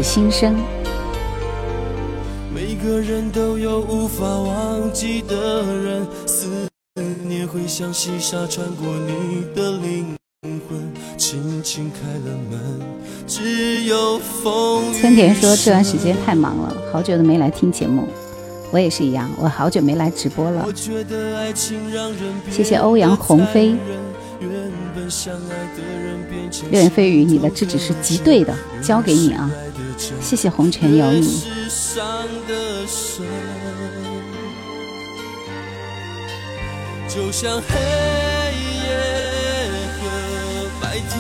[0.07, 0.55] 心声。
[2.55, 6.47] 每个人都有无法忘记的人，思
[7.25, 10.79] 念会像细沙穿过你的灵魂，
[11.19, 12.81] 轻轻开了门。
[13.27, 14.95] 只有风。
[14.95, 18.07] 春 田说这段时间太忙了，好久都没来听节目。
[18.71, 20.65] 我也是一样，我好久没来直播了。
[22.49, 23.75] 谢谢欧阳鸿飞。
[26.71, 29.51] 流言蜚语，你的这只是极对的，交给你啊。
[30.21, 31.43] 谢谢红尘有你。
[37.09, 37.69] 就像黑
[38.85, 38.89] 夜
[39.97, 40.01] 和
[40.83, 41.13] 白天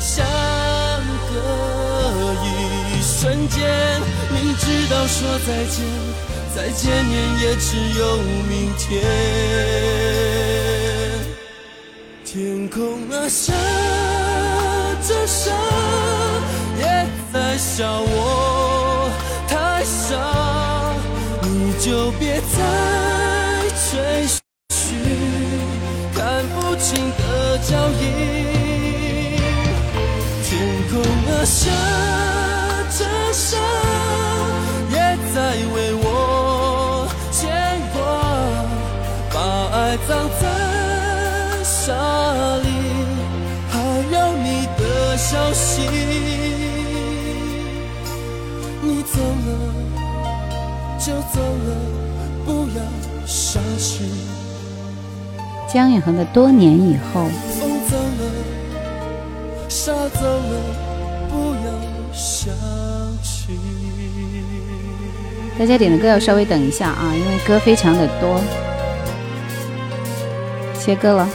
[0.00, 0.24] 相
[1.28, 1.34] 隔
[2.42, 2.46] 一
[3.02, 3.60] 瞬间，
[4.32, 5.84] 明知道说再见，
[6.56, 8.16] 再见面也只有
[8.48, 8.88] 明天。
[12.24, 13.52] 天空啊，下
[15.06, 15.52] 着沙，
[17.32, 19.10] 在笑我
[19.48, 20.94] 太傻，
[21.42, 23.21] 你就别再
[55.72, 57.24] 姜育恒的多年以后。
[57.58, 60.60] 风走了，沙走了，
[61.30, 61.72] 不要
[62.12, 62.52] 想
[63.22, 63.56] 起。
[65.58, 68.38] 大家点的歌要稍微等一下啊，因为歌非常的多。
[70.78, 71.26] 切歌了。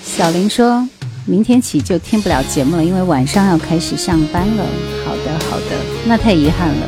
[0.00, 0.88] 小林说
[1.26, 4.64] ：“明天起就听不了节目了，因为晚上要开始上班了。”
[5.04, 5.76] 好的，好的，
[6.06, 6.86] 那太遗憾了。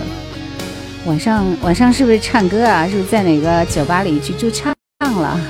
[1.06, 2.86] 晚上晚上是不是唱歌啊？
[2.86, 5.40] 是不是在哪个酒吧里去驻唱了？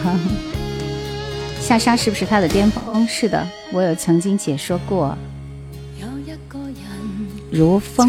[1.66, 3.04] 下沙是不是他的巅峰？
[3.08, 5.18] 是的，我有曾经解说过。
[7.50, 8.06] 如风。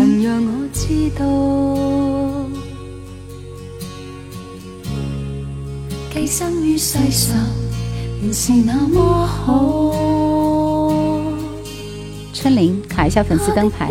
[12.32, 13.90] 春玲，卡一下粉丝灯牌。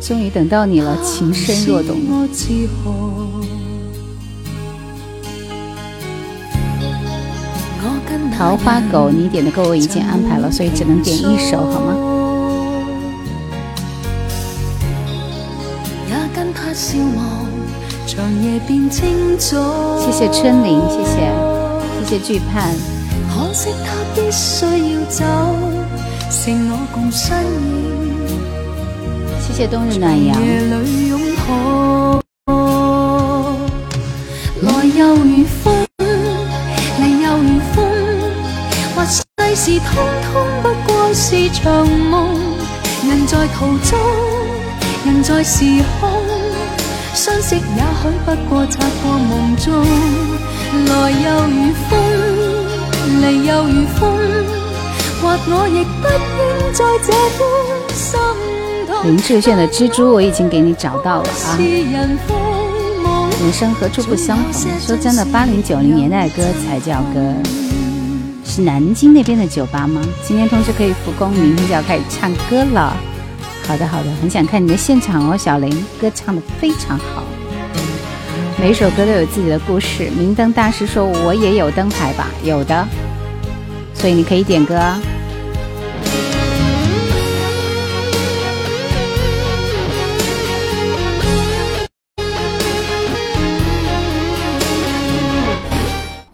[0.00, 1.96] 终于等到你了，情深若懂。
[8.36, 11.94] 桃花狗，你点的歌我已经安排了，所以只能点一首，好吗？
[20.00, 21.32] 谢谢春玲，谢谢，
[22.00, 22.74] 谢谢惧盼。
[29.40, 30.40] 谢谢冬日暖阳。
[30.40, 31.46] 来又如风，
[35.24, 35.43] 离
[39.54, 42.26] 世事通通不过是场梦。
[43.06, 43.96] 人在途中，
[45.06, 45.64] 人在时
[46.00, 46.10] 空。
[47.14, 49.72] 相识也许不过擦过梦中，
[50.86, 51.92] 来又如风，
[53.20, 54.00] 离又如风，
[55.22, 57.40] 或我亦不应在这般
[57.94, 58.18] 心
[58.88, 58.92] 痛。
[59.04, 61.56] 林志炫的蜘蛛我已经给你找到了啊！
[63.40, 64.68] 人生何处不相逢？
[64.80, 67.20] 说真的，八零九零年代的歌才叫歌。
[68.54, 70.00] 是南京那边的酒吧吗？
[70.22, 72.96] 今天同学可以复工，明天就要开始唱歌了。
[73.66, 75.68] 好的，好的，很想看你的现场哦，小林，
[76.00, 77.24] 歌唱的非常好，
[78.56, 80.08] 每首歌都有自己的故事。
[80.16, 82.86] 明灯大师说：“我也有灯牌吧？”有的，
[83.92, 84.78] 所以你可以点歌。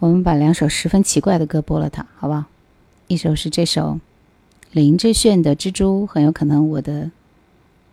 [0.01, 2.45] 我们把两首十分奇怪的歌播了，它好不好？
[3.05, 3.99] 一首是这首
[4.71, 7.11] 林志炫的《蜘蛛》，很有可能我的。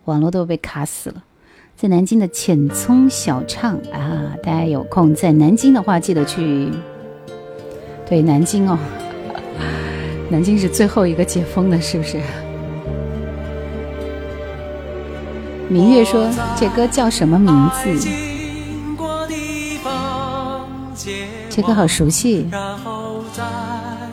[0.05, 1.23] 网络都被卡死了，
[1.77, 6.71] 在南京的浅葱小唱啊，大家有空在南京的话，记得去。
[8.07, 8.79] 对，南京哦，
[10.31, 12.19] 南京是最后一个解封的，是不是？
[15.67, 16.27] 明月说
[16.59, 18.09] ：“这歌叫什么名字？”
[21.59, 22.49] 这歌好熟悉，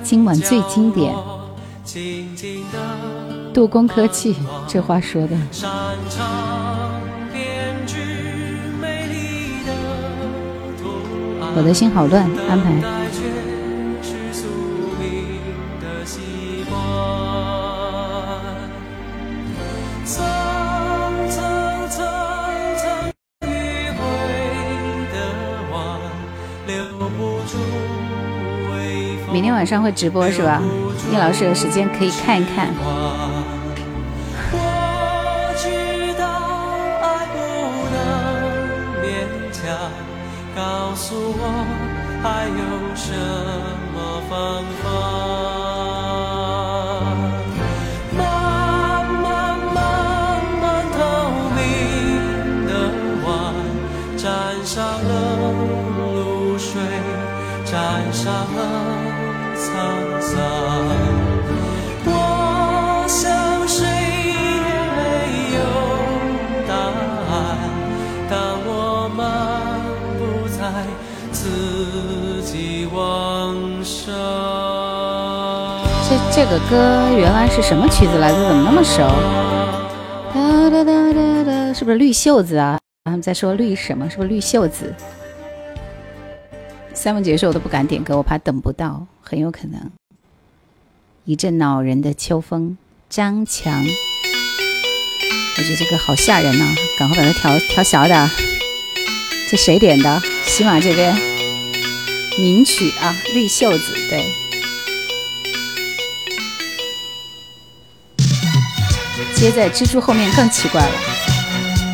[0.03, 1.15] 今晚最经典。
[3.55, 4.35] 杜工科技，
[4.67, 5.37] 这话说的。
[11.55, 13.06] 我的心好乱，安排。
[29.37, 30.63] 明天晚上会直播是吧？
[31.13, 32.69] 叶老师有时间可以看一看。
[40.57, 41.67] 告诉我
[42.23, 43.13] 还有什
[43.93, 44.86] 么方法？
[76.49, 78.37] 这个歌原来是什么曲子来着？
[78.49, 79.03] 怎么那么熟？
[80.33, 82.79] 哒哒哒哒哒，是不是绿袖子啊？
[83.05, 84.09] 他们在说绿什么？
[84.09, 84.95] 是不是绿袖子？
[86.95, 89.91] 三文结束我都不敢点歌，我怕等不到，很有可能。
[91.25, 92.79] 一阵恼人的秋风，
[93.11, 93.85] 张强。
[95.59, 96.65] 我觉得这个好吓人呐，
[96.97, 98.31] 赶快把它调调小点。
[99.51, 100.23] 这谁点的？
[100.45, 101.13] 喜马这边
[102.39, 104.46] 名曲啊，绿袖子，对。
[109.35, 110.93] 接在蜘蛛后面更奇怪了，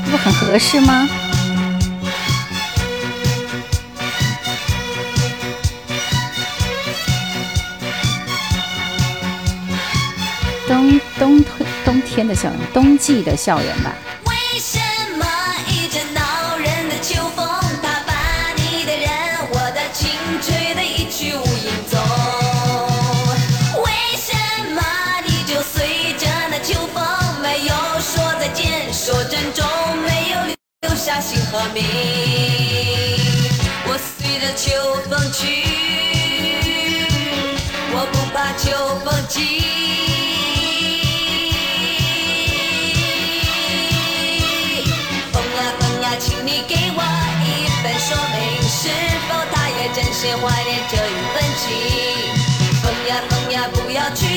[0.05, 1.09] 这不很合适吗？
[10.69, 11.45] 冬冬
[11.85, 13.93] 冬天的校园，冬季的校园吧。
[30.93, 31.83] 留下姓和名，
[33.87, 34.71] 我随着秋
[35.09, 35.65] 风去，
[37.95, 38.69] 我不怕秋
[39.03, 39.65] 风急。
[45.33, 47.01] 风呀风呀，请你给我
[47.41, 47.49] 一
[47.83, 48.91] 份说明，是
[49.31, 51.65] 否他也真心怀念这一份情？
[52.83, 54.32] 风呀风呀，不要去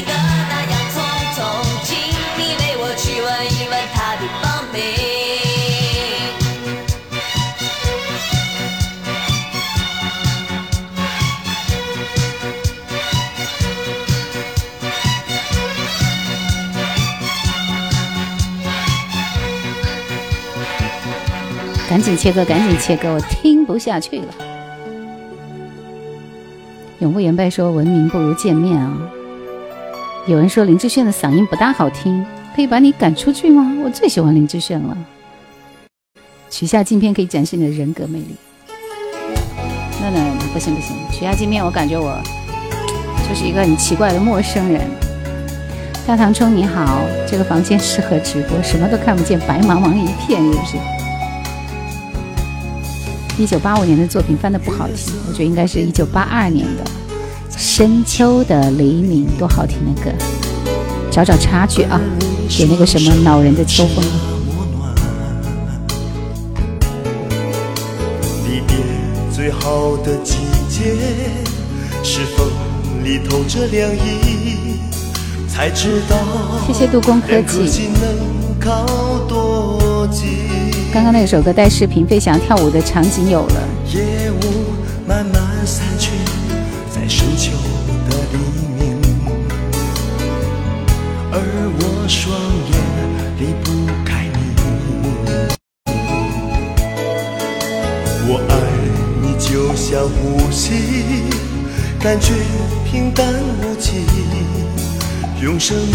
[21.96, 24.26] 赶紧切歌，赶紧切歌，我听不下去了。
[27.00, 28.98] 永不言败说：“闻名不如见面啊。”
[30.28, 33.78] 有人说林志炫的嗓音不大好听，可以把你赶出去吗？
[33.82, 34.98] 我最喜欢林志炫了。
[36.50, 38.36] 取下镜片可以展示你的人格魅力。
[40.02, 40.20] 那那
[40.52, 42.22] 不行不行，取下镜片，我感觉我
[43.30, 44.82] 就是一个很奇怪的陌生人。
[46.06, 50.78] 大唐冲你好，这个房间适合直播，什么都看不见，白茫茫一片，是不是？
[53.38, 56.84] 一九八五年的作品翻的不好听，我觉得应该是一九八二年的
[57.58, 60.10] 《深秋的黎明》，多好听的歌！
[61.12, 62.00] 找找插曲啊，
[62.48, 64.04] 点那个什么恼人的秋风。
[68.46, 68.78] 离别
[69.36, 70.38] 最好的季
[70.70, 70.96] 节，
[72.04, 72.48] 是风
[73.04, 74.80] 里透着凉意，
[75.50, 76.16] 才知道
[76.66, 77.90] 谢谢杜工科技。
[80.96, 83.68] 刚刚那首歌带视频飞翔跳舞的场景有了。
[83.94, 84.36] 夜雾
[85.06, 86.12] 慢慢散去，
[86.90, 87.52] 在深秋
[88.10, 88.38] 的黎
[88.80, 88.96] 明，
[91.34, 91.38] 而
[91.78, 92.34] 我双
[92.72, 92.80] 眼
[93.38, 93.66] 离不
[94.06, 94.40] 开你。
[98.30, 98.56] 我爱
[99.22, 100.72] 你就像呼吸，
[102.00, 102.36] 感觉
[102.90, 104.06] 平淡无奇，
[105.42, 105.94] 用生命。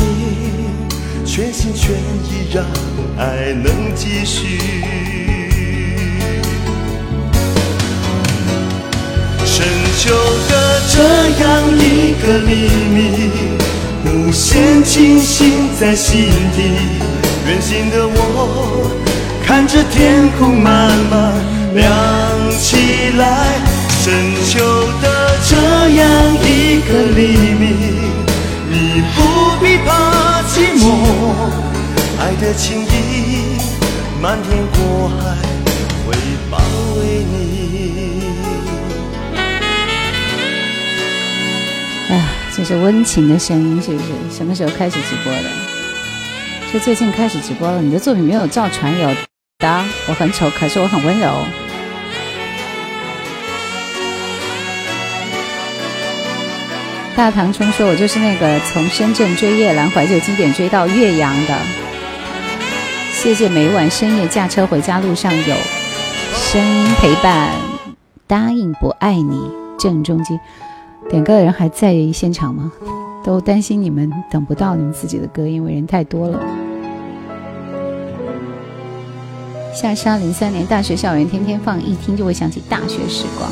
[1.25, 2.65] 全心全意让
[3.21, 4.59] 爱能继续。
[9.45, 9.67] 深
[9.99, 10.09] 秋
[10.49, 11.03] 的这
[11.43, 11.45] 样
[11.77, 12.51] 一个黎
[12.89, 12.99] 明，
[14.07, 16.63] 无限清醒在心底。
[17.47, 18.91] 远行的我，
[19.45, 21.35] 看着天空慢慢
[21.75, 21.87] 亮
[22.59, 23.61] 起来。
[24.03, 24.15] 深
[24.49, 24.65] 秋
[25.03, 25.05] 的
[25.47, 25.57] 这
[25.91, 26.07] 样
[26.43, 27.21] 一个黎
[27.61, 27.77] 明，
[28.71, 29.19] 你不
[29.63, 29.91] 必怕。
[30.51, 30.83] 寂寞，
[32.21, 33.57] 爱的情意，
[34.21, 35.37] 漫天过海
[36.05, 36.13] 会
[36.51, 36.59] 包
[36.99, 38.23] 围你。
[42.11, 44.37] 哎呀，这是温情的声音，是不是？
[44.37, 45.51] 什么时候开始直播的？
[46.71, 47.81] 就最近开始直播了。
[47.81, 49.09] 你的作品没有造船，有
[49.59, 49.85] 的。
[50.07, 51.27] 我很丑，可是我很温柔。
[57.17, 61.59] 大唐冲说：“我就是那个从深圳追夜兰怀旧经典追到岳阳的。
[63.23, 65.55] 谢谢每晚深夜驾车回家路上有
[66.33, 67.55] 声音陪伴。
[68.27, 69.39] 答应不爱你，
[69.79, 70.41] 郑中基。
[71.11, 72.73] 点歌的人还在现场吗？
[73.23, 76.41] 都担心你们等不到你们自己的歌，因为人太多了。
[79.75, 83.51] 下沙零三年大学校园天天放，一听就会想起大学时光。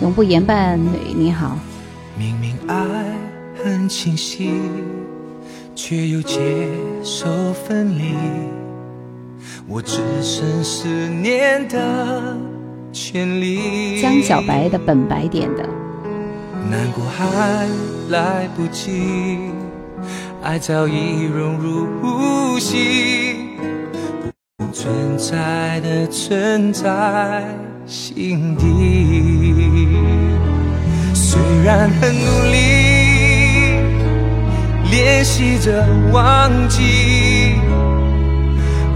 [0.00, 0.80] 永不言伴
[1.14, 1.58] 你好。”
[2.16, 2.74] 明明爱
[3.62, 4.50] 很清晰，
[5.76, 6.40] 却又接
[7.04, 8.14] 受分离，
[9.68, 12.34] 我只剩思念的
[12.90, 14.00] 权利。
[14.00, 15.68] 江小白的本白点的。
[16.70, 17.68] 难过还
[18.08, 19.38] 来不及，
[20.42, 23.36] 爱早已融入呼吸，
[24.56, 27.44] 不存在的存在
[27.84, 28.64] 心底。
[31.14, 32.85] 虽然很努力
[34.90, 37.54] 练习着忘记，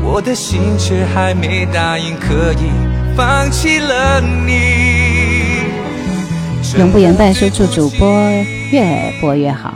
[0.02, 2.70] 我的心却还没答应可以
[3.16, 5.60] 放弃了你。
[6.78, 8.30] 永不言败说祝主播
[8.70, 9.74] 越播越好。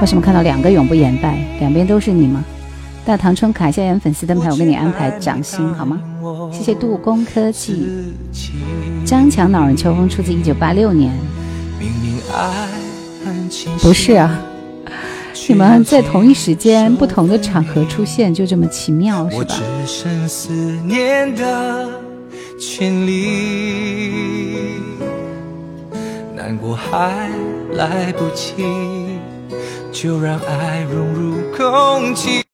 [0.00, 1.38] 为什么看到两个永不言败？
[1.58, 2.44] 两边都是你吗？
[3.04, 6.00] 大唐春卡下眼粉丝灯牌，我给你安排掌心好吗？
[6.52, 8.14] 谢谢杜工科技。
[9.04, 11.12] 张强恼人秋风出自一九八六年。
[13.80, 14.38] 不是啊，
[15.48, 20.52] 你们在同一时间不同的场合出现，就这么奇妙是吧只剩思
[20.84, 21.88] 念的？
[22.56, 24.78] 权利，
[26.36, 27.28] 难过还
[27.72, 28.64] 来不及，
[29.92, 32.44] 就让爱融入空气，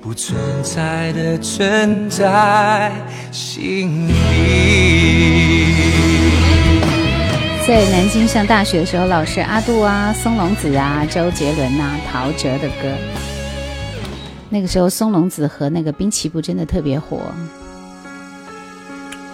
[0.00, 2.90] 不存在的存在
[3.30, 4.14] 心里。
[7.68, 12.96] 在南京上大学的时候，老师阿杜啊、松隆子啊、周杰伦呐、陶喆的歌，
[14.48, 17.20] 那个时候松隆子和那个滨崎步真的特别火。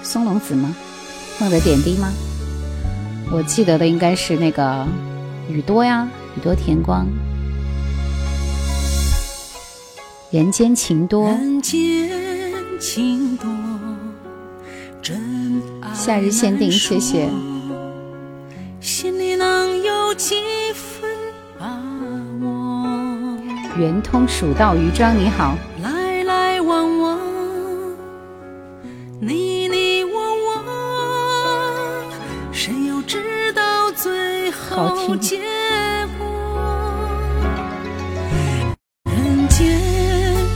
[0.03, 0.74] 松隆子吗？
[1.39, 2.12] 梦的点滴吗？
[3.30, 4.85] 我记得的应该是那个
[5.49, 7.07] 雨多呀，雨多田光。
[10.32, 11.28] 人间情多，
[15.95, 17.28] 夏日限定，谢谢。
[23.78, 25.57] 圆通蜀道余庄，你好。
[25.82, 27.18] 来来往往，
[29.20, 29.55] 你。
[29.66, 30.62] 你我我，
[32.53, 35.41] 谁又知道最后结
[36.18, 36.26] 果。
[39.05, 39.80] 人间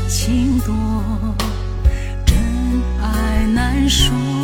[0.08, 0.74] 情多，
[2.26, 2.36] 真
[3.02, 4.37] 爱难说。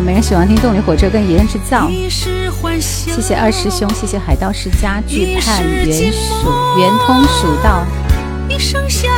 [0.00, 1.88] 没人喜欢听动力火车跟一人制造？
[2.88, 7.84] 谢谢二师兄，谢谢海盗世家，巨盼元蜀圆通蜀道。
[8.48, 9.10] 一生相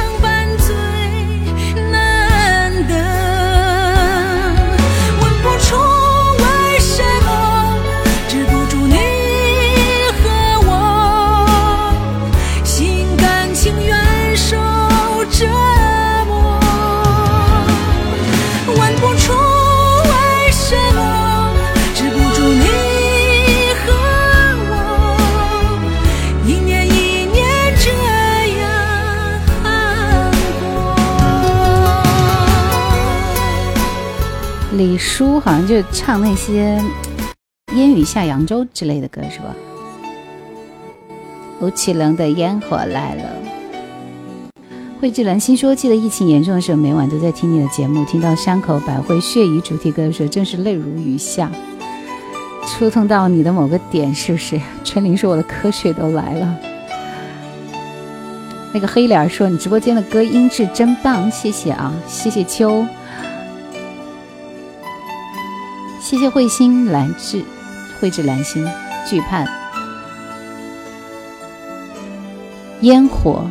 [34.72, 36.82] 李叔好像就唱那些
[37.76, 39.54] 《烟雨下扬州》之类的歌是吧？
[41.60, 43.22] 吴奇隆的《烟火来了》。
[44.98, 51.52] 慧智兰心说：“记得疫情严重的时候，每晚都在听你的节目，听到山口百惠血疑主题歌的时候，真是泪如雨下，
[52.66, 56.56] 触痛到你的某个点，是不是？”春玲说：“我的瞌睡都来了。”
[58.72, 62.86] 那个黑脸说：“你直播间的歌音质真棒，谢谢啊，谢谢秋。”
[66.12, 67.42] 谢谢慧心蓝志，
[67.98, 68.62] 慧智蓝心
[69.08, 69.46] 惧盼
[72.82, 73.46] 烟火。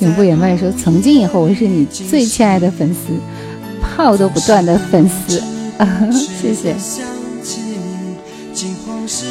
[0.00, 3.14] 永不言败说，从今以后我是你最亲爱的粉丝，
[3.80, 5.42] 炮都不断的粉丝，
[6.12, 6.76] 谢谢。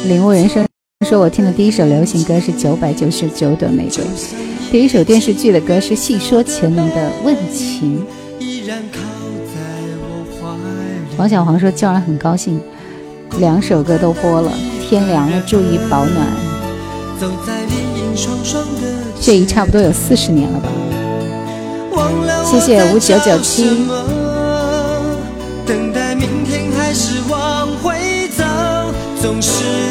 [0.06, 0.66] 领悟人生
[1.06, 4.04] 说：“我听的第一首流行歌是九百九十九朵玫瑰，
[4.70, 7.98] 第一首电视剧的歌是《戏说乾隆的问情》。”
[11.16, 12.60] 王小黄说：“叫人很高兴，
[13.38, 14.52] 两首歌都播了。
[14.88, 16.26] 天凉了，注意保暖。”
[19.20, 20.68] 这一差不多有四十年了吧？
[22.44, 23.86] 谢谢五九九七。
[29.20, 29.87] 总是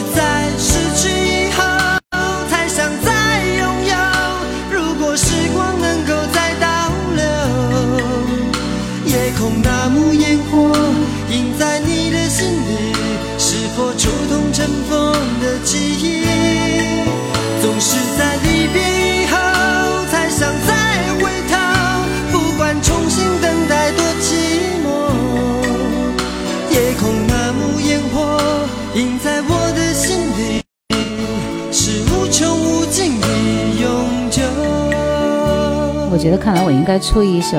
[36.27, 37.57] 觉得看来我应该出一首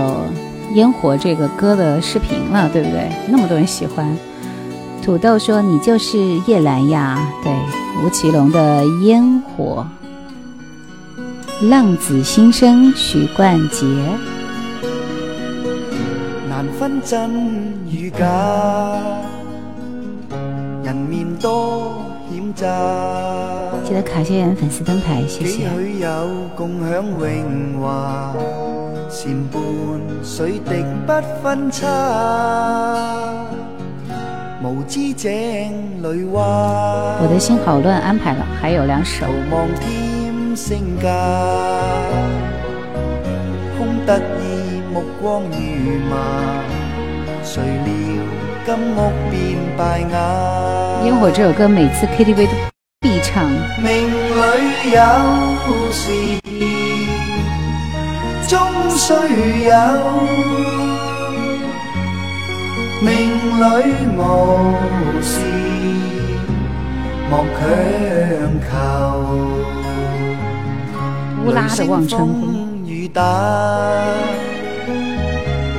[0.75, 3.11] 《烟火》这个歌的视频了，对不对？
[3.27, 4.15] 那么多人喜欢。
[5.03, 7.51] 土豆说：“你就是叶兰呀。”对，
[8.05, 9.87] 吴奇隆的《烟火》。
[11.71, 13.87] 浪子心声，许冠杰。
[16.47, 17.31] 难分真
[17.91, 18.27] 与假，
[20.85, 22.67] 人面多险诈。
[23.85, 25.47] 记得卡谢粉丝灯牌，谢谢。
[25.47, 26.09] 几许有
[26.55, 28.18] 共享荣华，
[29.29, 29.61] 善伴
[30.25, 31.13] 水滴不
[31.43, 31.87] 分差。
[34.63, 35.31] 无知井
[36.03, 36.41] 里蛙。
[37.21, 39.27] 我的心好乱，安排了，还有两首。
[40.57, 41.09] 升价，
[43.77, 45.59] 空得意目光如
[46.11, 46.17] 麻，
[47.45, 47.93] 谁料
[48.65, 51.05] 金屋变败瓦。
[51.05, 52.53] 烟火这首歌每次 KTV 都
[53.01, 53.45] 必唱。
[59.15, 59.17] 有，
[63.01, 63.09] 命
[63.59, 63.63] 里
[64.17, 64.21] 无
[65.23, 65.31] 事
[67.31, 67.61] 莫强
[68.69, 68.71] 求。
[71.45, 72.23] 乌拉的望春风，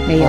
[0.07, 0.25] 没有。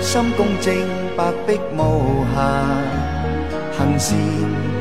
[0.00, 0.72] 心公正，
[1.16, 2.36] 白璧无瑕，
[3.76, 4.16] 行善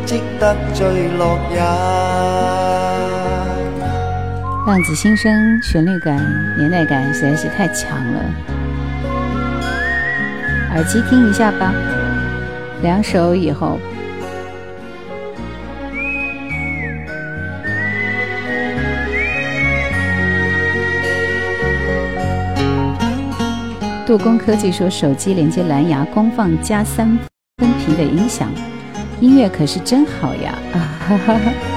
[0.06, 0.86] 积得最
[1.18, 2.63] 乐也。
[4.66, 6.18] 浪子心声，旋律感、
[6.58, 8.24] 年代感实在是太强了。
[10.72, 11.74] 耳机听一下吧，
[12.82, 13.78] 两首以后。
[24.08, 27.20] 杜工科技说：“手机连接蓝牙，功放加三
[27.58, 28.50] 分频的音响，
[29.20, 31.73] 音乐可是真好呀！”啊哈哈哈。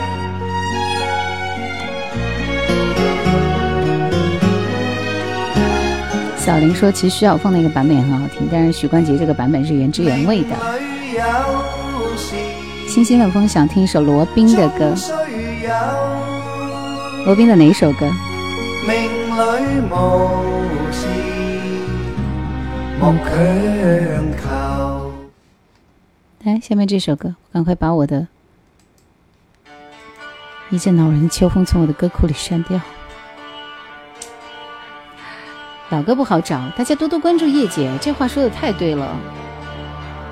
[6.47, 10.51] 小林说：“其实徐小凤那个版本也很好听，但是许冠杰这个版本是原汁原味的。”
[12.89, 14.95] 清新的风想听一首罗宾的歌，
[17.25, 18.09] 罗宾的哪一首歌？
[26.45, 28.29] 来，下面这首歌，赶快把我的
[30.71, 32.81] 一阵恼人的秋风从我的歌库里删掉。
[35.91, 39.17] 老歌不好找，大家多多关注叶姐，这话说的太对了。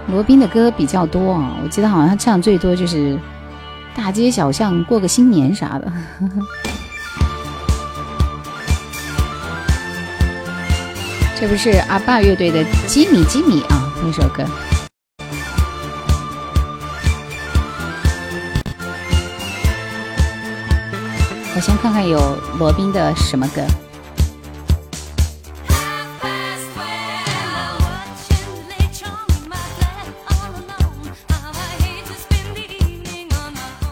[0.09, 3.17] 罗宾的歌比较多啊，我记得好像唱最多就是
[3.95, 5.93] 大街小巷过个新年啥的。
[11.39, 14.45] 这不是阿爸乐队的《吉米吉米》啊，那首歌。
[21.55, 22.19] 我先看看有
[22.59, 23.63] 罗宾的什么歌。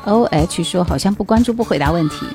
[0.05, 2.26] O H 说好像不关注不回答问题，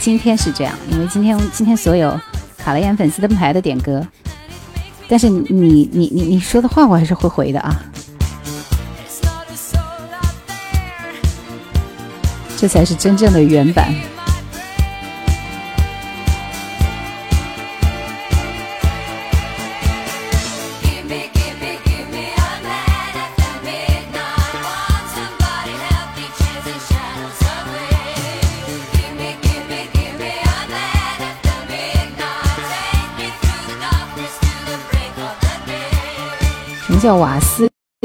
[0.00, 2.18] 今天是这样，因为今天今天所有
[2.56, 4.06] 卡了眼粉丝灯牌的点歌。
[5.08, 7.80] 但是你你你你说的话我还是会回的啊，
[12.58, 13.94] 这才是真正的原版。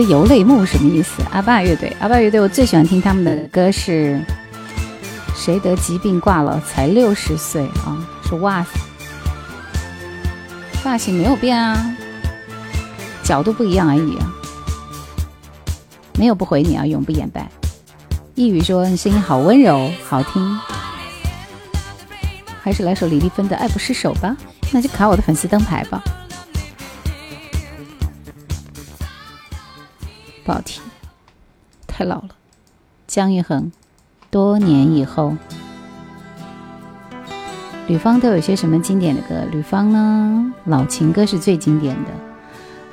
[0.02, 1.22] 游泪目什么意思？
[1.32, 4.20] 阿爸乐队，阿爸乐队，我最喜欢听他们的歌是
[5.36, 8.04] 谁得疾病挂了才六十岁啊？
[8.28, 8.70] 是哇塞，
[10.82, 11.96] 发型没有变啊，
[13.24, 14.34] 角度不一样而已啊，
[16.18, 17.48] 没有不回你啊，永不言败。
[18.34, 20.60] 一语说你声音好温柔，好听，
[22.64, 24.36] 还是来首李丽芬的《爱不释手》吧，
[24.72, 26.04] 那就卡我的粉丝灯牌吧。
[30.44, 30.84] 不好听，
[31.88, 32.30] 太老了。
[33.08, 33.72] 姜育恒，
[34.30, 35.38] 多年以后，
[37.88, 39.46] 吕方都有些什么经典的歌？
[39.52, 40.54] 吕方呢？
[40.66, 42.10] 老情歌是最经典的，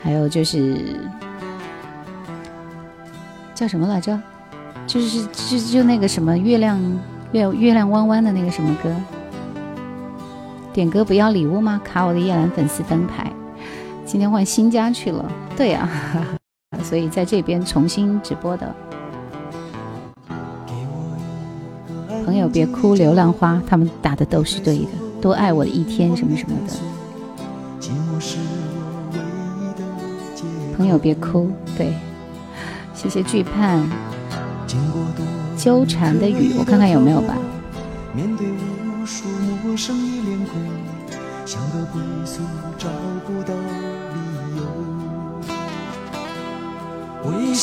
[0.03, 1.11] 还有就是
[3.55, 4.21] 叫什么来着？
[4.87, 6.81] 就是就就那个什么月亮
[7.33, 8.95] 月月亮弯弯的那个什么歌？
[10.73, 11.81] 点歌不要礼物吗？
[11.85, 13.33] 卡我的夜兰粉丝灯牌。
[14.05, 15.31] 今天换新家去了。
[15.57, 15.89] 对呀。
[16.83, 18.75] 所以在这边重新直播的
[22.25, 24.89] 朋友别哭，流浪花，他们打的都是对的。
[25.21, 26.73] 多爱我的一天，什么什么的。
[30.77, 31.93] 朋友别哭，对，
[32.95, 33.87] 谢谢惧盼。
[35.57, 37.37] 纠缠的雨，我看看有没有吧。
[38.17, 38.23] 为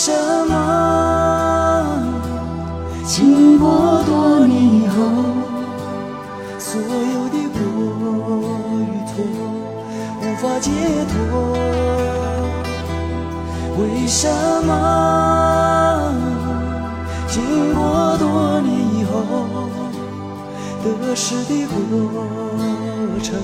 [0.07, 0.13] 什
[0.47, 1.85] 么
[3.03, 4.95] 经过多年以后，
[6.57, 7.59] 所有的过
[8.79, 9.11] 与错
[10.21, 10.71] 无法解
[11.11, 11.13] 脱？
[13.77, 14.29] 为什
[14.65, 14.71] 么
[17.27, 19.11] 经过多年以后，
[20.85, 21.75] 得失的过
[23.21, 23.35] 程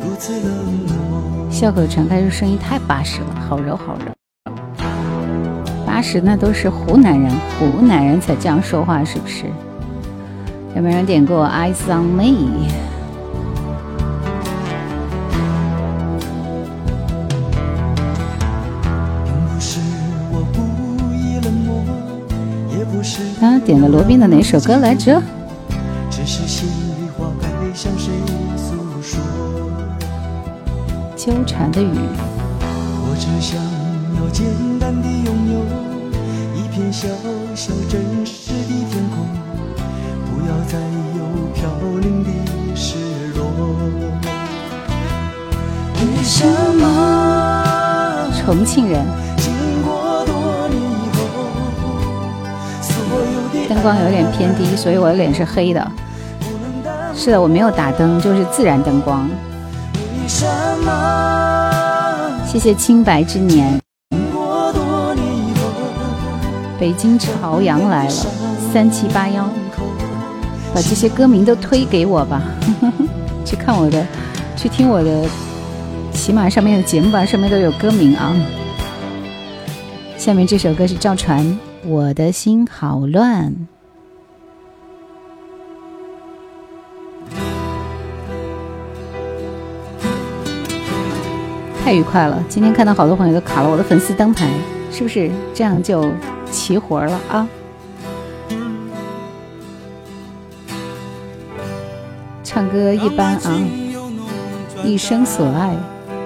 [0.00, 0.48] 如此冷
[0.86, 1.50] 漠？
[1.50, 4.14] 笑口常开，这声音太巴适了，好柔好柔。
[5.94, 9.44] 八十那都是湖南人，湖南人才这样说话，是不是？
[10.74, 12.24] 有没有人点过《Eyes on Me》？
[23.40, 25.22] 刚刚点了罗宾的哪首歌来着？
[31.14, 31.86] 纠缠的雨。
[33.06, 33.56] 我只想
[34.18, 34.44] 要简
[34.80, 35.43] 单的拥
[36.94, 37.08] 小
[37.56, 39.26] 小真实的天空，
[40.26, 41.68] 不要再有飘
[42.00, 42.30] 零的
[42.76, 42.94] 失
[43.34, 43.42] 落。
[45.96, 48.30] 为什么？
[48.38, 49.04] 重庆人。
[53.68, 55.90] 灯光有点偏低，所以我的脸是黑的。
[57.12, 59.28] 是的，我没有打灯，就是自然灯光。
[62.46, 63.83] 谢谢清白之年。
[66.78, 68.10] 北京朝阳来了，
[68.72, 69.48] 三七八幺，
[70.74, 72.42] 把这些歌名都推给我吧，
[73.44, 74.06] 去看我的，
[74.56, 75.26] 去听我的，
[76.12, 78.34] 起码上面的节目吧，上面都有歌名啊。
[80.16, 81.44] 下面这首歌是赵传，
[81.88, 83.52] 《我的心好乱》，
[91.84, 92.42] 太愉快了！
[92.48, 94.48] 今天看到好多朋友都卡了我的粉丝灯牌，
[94.94, 96.10] 是不是这样就？
[96.52, 97.48] 齐活了啊！
[102.44, 103.58] 唱歌一般啊，
[104.84, 105.74] 一生所爱，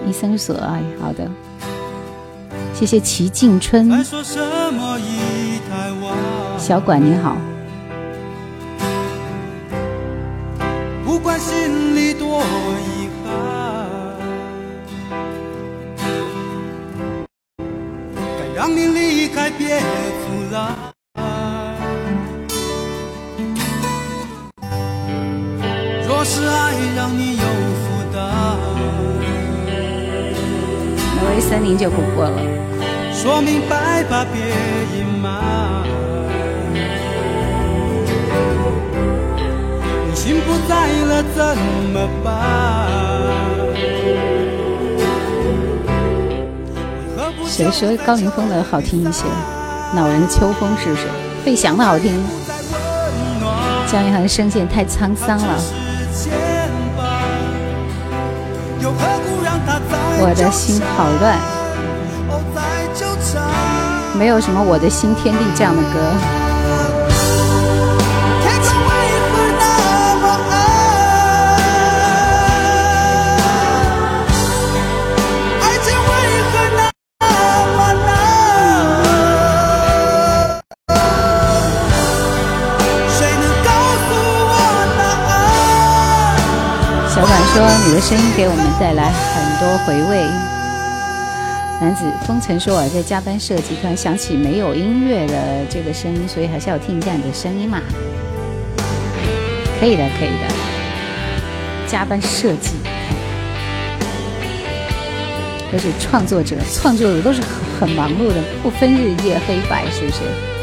[0.07, 0.83] 一生所爱。
[1.01, 1.27] 好的，
[2.75, 4.05] 谢谢齐静春，
[6.59, 7.39] 小管你好。
[19.49, 19.81] 离开别。
[26.07, 28.20] 若是爱让你有负担，
[31.20, 32.43] 挪威森林就不过了。
[33.12, 34.41] 说明白吧，别
[34.99, 35.85] 隐瞒。
[40.09, 41.23] 你心不在了。
[41.35, 41.57] 怎
[41.93, 43.68] 么办？
[47.49, 49.25] 谁说高凌风的好听一些？
[49.97, 51.07] 老人的秋风是不是？
[51.43, 52.12] 费翔的好听。
[53.91, 55.59] 江一航声线太沧桑了。
[60.20, 61.39] 我的心好乱。
[64.19, 66.48] 没有什么我的心天地这样的歌。
[87.59, 90.24] 说你的声音给我们带来很多回味。
[91.80, 97.80] 男子风尘说我在加班设计，突然想起没有音乐的这个声音，所以还是要听一下你的声音嘛。
[99.80, 100.47] 可以的，可以的。
[101.89, 102.74] 加班设计
[105.72, 107.43] 都是创作者，创作者都是
[107.80, 110.57] 很忙碌的，不分日夜黑白，是不是？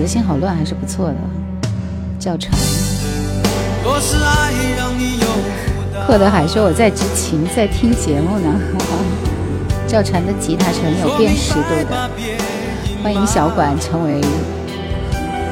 [0.00, 1.16] 的心好乱，还是不错的。
[2.18, 2.52] 教程。
[6.06, 8.48] 霍德海说我在执勤，在听节目呢。
[9.86, 11.60] 赵传的吉他是很有辨识度
[11.90, 12.10] 的。
[13.02, 14.20] 欢迎小管成为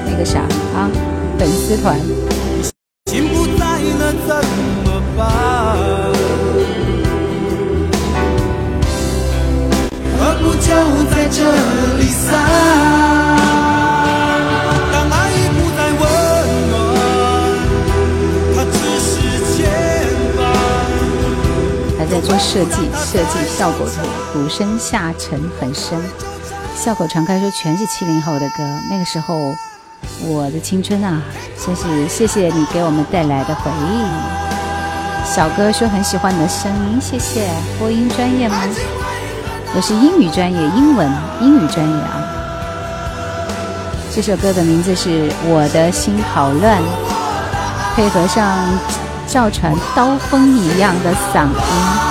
[0.06, 0.40] 那个啥
[0.74, 0.88] 啊，
[1.38, 1.98] 粉丝团。
[22.50, 24.00] 设计，设计效果图，
[24.32, 26.02] 鼓声下沉很深。
[26.74, 29.54] 笑口常开说全是七零后的歌，那个时候
[30.22, 31.20] 我的青春啊，
[31.62, 34.02] 真是谢谢你给我们带来的回忆。
[35.30, 37.50] 小哥说很喜欢你的声音，谢谢。
[37.78, 38.56] 播音专业吗？
[39.74, 41.06] 我是英语专业，英文
[41.42, 42.24] 英语专业啊。
[44.10, 46.80] 这首歌的名字是我的心好乱，
[47.94, 48.58] 配合上
[49.26, 52.07] 赵传刀锋一样的嗓音。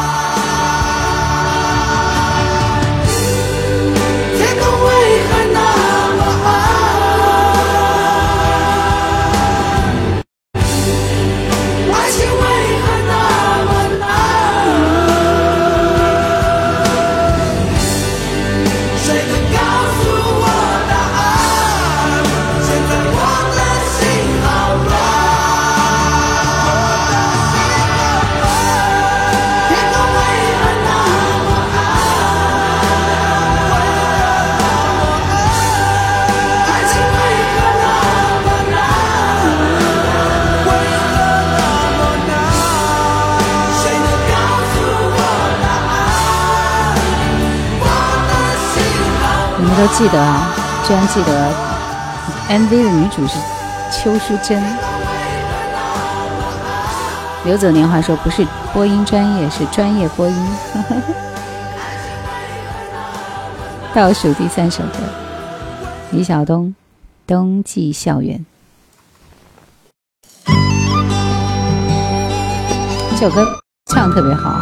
[49.93, 50.53] 记得啊，
[50.85, 51.49] 居然记得
[52.49, 53.39] MV 的女主是
[53.91, 54.61] 邱淑贞。
[57.45, 60.35] 刘泽年华说不是播音专业，是专业播音。
[63.93, 64.99] 倒数第三首歌，
[66.11, 66.67] 李晓东
[67.25, 68.45] 《冬季校园》。
[73.11, 73.43] 这首歌
[73.91, 74.61] 唱特别好，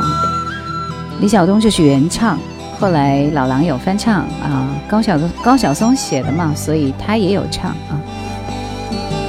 [1.19, 2.39] 李晓东就是原唱。
[2.79, 7.97] 后来老狼有翻唱啊，高晓高晓松写的嘛，所以他也有唱啊。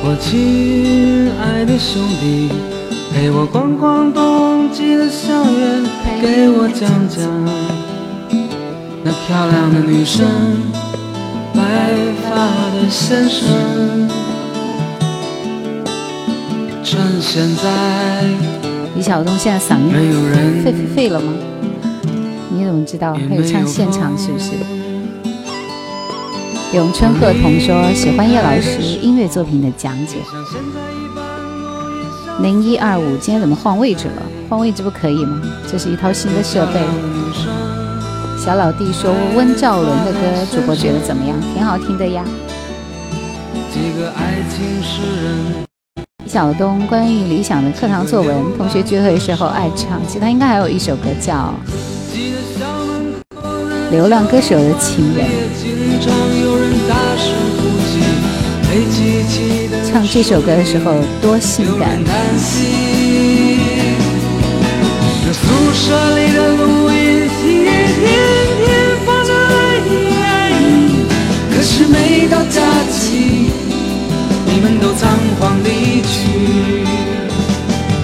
[0.02, 2.50] 我亲爱的兄弟，
[3.12, 5.84] 陪我逛逛冬季的校园，
[6.20, 7.24] 给我讲讲
[9.02, 10.26] 那漂亮的女生，
[11.54, 11.60] 白
[12.28, 12.34] 发
[12.74, 14.08] 的先生。
[16.82, 18.24] 趁现在，
[18.94, 21.32] 李晓东现在嗓音废废废了吗？
[22.66, 23.14] 你怎么知道？
[23.14, 24.50] 还有唱现场是不是？
[26.72, 30.16] 咏春鹤童说喜欢叶老师音乐作品的讲解。
[32.40, 34.22] 零一二五，今天怎么换位置了？
[34.50, 35.40] 换位置不可以吗？
[35.70, 36.80] 这是一套新的设备。
[38.36, 40.18] 小老弟说温兆伦的歌，
[40.50, 41.36] 主播觉得怎么样？
[41.54, 42.24] 挺好听的呀。
[46.24, 50.00] 李晓东关于理想的课堂作文，同学聚会时候爱唱。
[50.08, 51.54] 其他应该还有一首歌叫。
[53.90, 55.26] 流浪歌手的情人，
[59.90, 62.02] 唱这首歌的时候多性感。
[71.50, 72.60] 可是每到假
[72.90, 73.50] 期，
[74.46, 75.08] 你们都仓
[75.38, 76.84] 皇离去。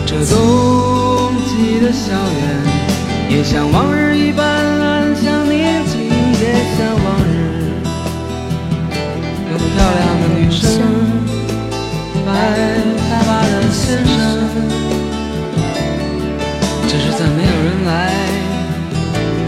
[0.06, 4.51] 这冬季的校园，也像往日一般。
[9.74, 10.70] 漂亮的女生，
[12.26, 12.28] 白
[13.08, 14.14] 发的先生，
[16.88, 17.90] 只是再没有人来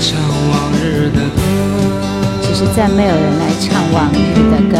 [0.01, 0.09] 唱
[0.51, 0.52] 往
[0.82, 1.36] 日的歌。
[2.42, 4.14] 只是再没有人来唱往日
[4.51, 4.78] 的歌。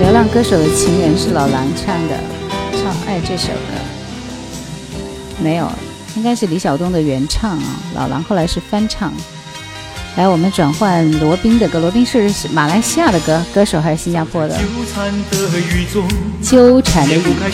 [0.00, 2.18] 流浪歌手的情人是老狼唱的，
[2.72, 3.78] 唱爱这首歌。
[5.42, 5.70] 没有，
[6.16, 9.12] 应该是李晓东的原唱啊，老狼后来是翻唱。
[10.14, 11.80] 来，我们转换罗宾的歌。
[11.80, 14.54] 罗宾是马来西亚的歌，歌手还是新加坡的？
[16.42, 17.50] 纠缠的雨中，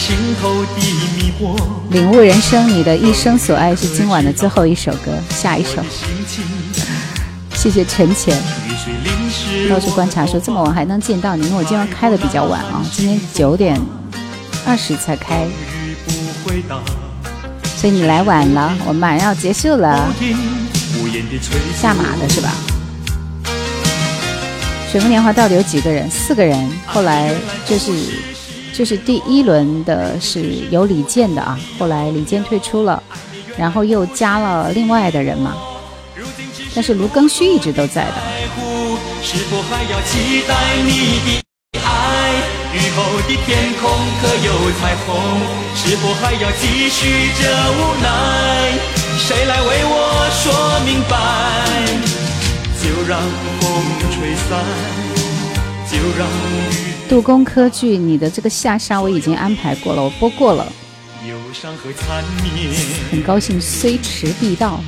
[1.90, 5.80] 领悟人生，你的一生所爱是今晚的最后一首歌，下一首。
[7.54, 8.36] 谢谢陈浅。
[9.70, 13.80] 到处观察说这么晚还能见到你，因为我今晚开的比较晚啊，今天九点
[14.66, 15.46] 二十才开，
[17.76, 20.12] 所以你来晚了，我们马上要结束了。
[21.80, 22.52] 下马的是吧？
[24.90, 26.10] 水木年华到底有几个人？
[26.10, 26.70] 四个人。
[26.86, 27.34] 后来
[27.66, 27.92] 就是
[28.72, 30.40] 就是第一轮的是
[30.70, 33.02] 有李健的啊，后来李健退出了，
[33.56, 35.54] 然后又加了另外的人嘛。
[36.74, 38.14] 但是卢庚戌一直都在的。
[42.70, 43.90] 雨后的天空
[44.20, 45.06] 可有彩虹？
[45.74, 48.97] 是否还要继续这无奈？
[49.18, 51.16] 谁来为我说明白？
[52.80, 53.20] 就让
[53.60, 53.82] 风
[54.12, 54.64] 吹散，
[55.90, 56.94] 就让雨。
[57.08, 60.64] 杜工科剧，你的这个下沙我已经安排过了，我播过了。
[63.10, 64.80] 很高兴虽迟必到，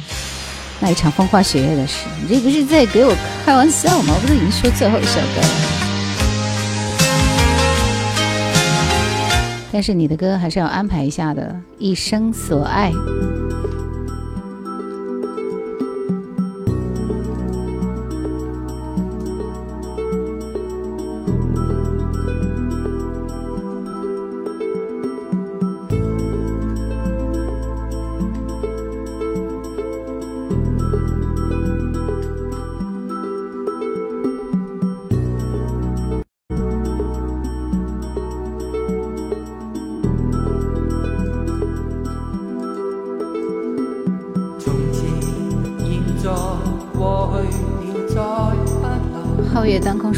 [0.79, 3.13] 那一场风花雪月的事，你这不是在给我
[3.45, 4.15] 开玩笑吗？
[4.15, 5.49] 我不是已经说最后一首歌了？
[9.73, 11.43] 但是你的歌还是要安排一下的，
[11.79, 12.91] 《一生所爱》。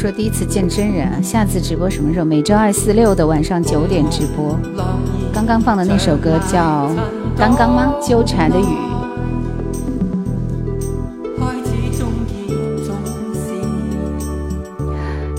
[0.03, 2.25] 说第一次见真人，下次直播什么时候？
[2.25, 4.59] 每周二、四、六的晚上九点直播。
[5.33, 6.89] 刚刚放的那首歌叫
[7.37, 7.93] 《刚刚》吗？
[8.05, 8.65] 纠缠的雨。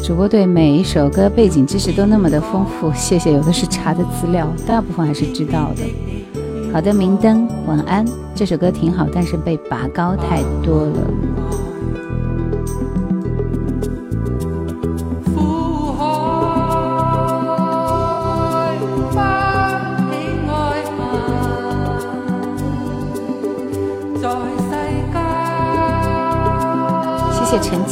[0.02, 3.34] 主播对每一首歌背景知识都那么的丰富，谢谢。
[3.34, 5.82] 有的是查的资料，大部分还是知道的。
[6.72, 8.02] 好的，明灯，晚安。
[8.34, 11.63] 这首歌挺好，但是被拔高太多了。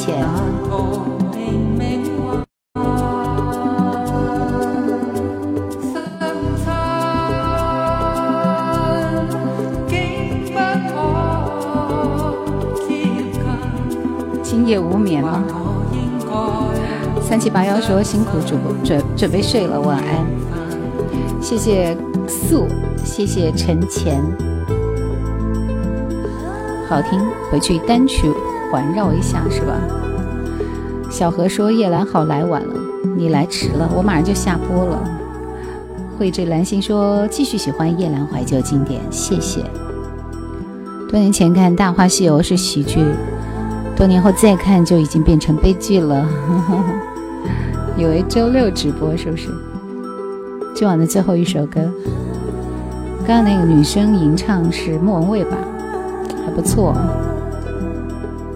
[0.05, 0.27] 陈浅，
[14.43, 15.45] 今夜无眠吗？
[17.21, 20.27] 三七八幺说辛苦主播，准准备睡了，晚安。
[21.41, 21.97] 谢谢
[22.27, 22.67] 素，
[23.05, 24.21] 谢谢陈浅，
[26.89, 27.21] 好听，
[27.53, 28.29] 回去单曲。
[28.73, 29.75] 环绕一下是吧？
[31.11, 32.75] 小何说叶兰好来晚了，
[33.19, 34.99] 你来迟了，我马上就下播了。
[36.19, 39.63] 绘制兰心说继续喜欢叶兰怀旧经典，谢谢。
[41.11, 43.05] 多年前看《大话西游》是喜剧，
[43.95, 46.27] 多年后再看就已经变成悲剧了。
[47.99, 49.51] 以为周六直播是不是？
[50.75, 51.81] 今晚的最后一首歌，
[53.27, 55.59] 刚刚那个女生吟唱是莫文蔚吧？
[56.47, 56.97] 还不错。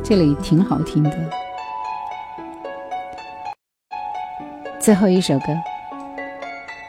[0.08, 1.10] 这里挺好听的。
[4.78, 5.46] 最后一首歌，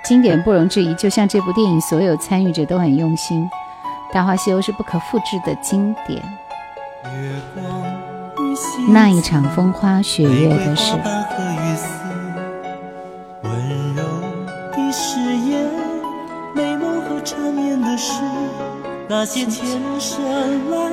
[0.06, 3.42] 经典不容置疑，就像这部电影，所有参与者都很用心。
[4.14, 6.22] 《大话西游》是不可复制的经典。
[8.88, 10.94] 那一场风花雪月的事。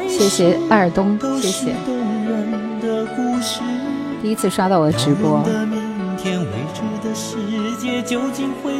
[0.08, 1.74] 谢谢二东，谢谢。
[4.24, 5.44] 第一次刷到我的直播，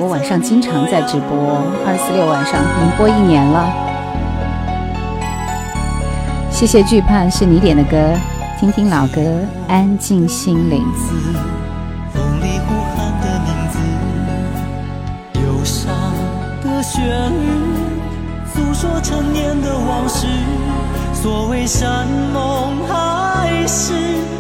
[0.01, 1.37] 我晚上经常在直播，
[1.85, 3.69] 二四六晚上已经播一年了。
[6.51, 8.19] 谢谢惧怕，是你点的歌，
[8.59, 9.21] 听听老歌，
[9.69, 10.83] 安静心灵。
[21.25, 23.95] 所谓山盟海誓，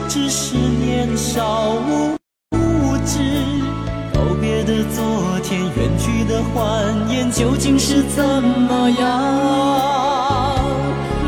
[0.06, 2.14] 只是年少无
[3.06, 3.20] 知。
[4.12, 5.02] 告别的昨
[5.42, 9.08] 天，远去的欢颜，究竟是怎么样？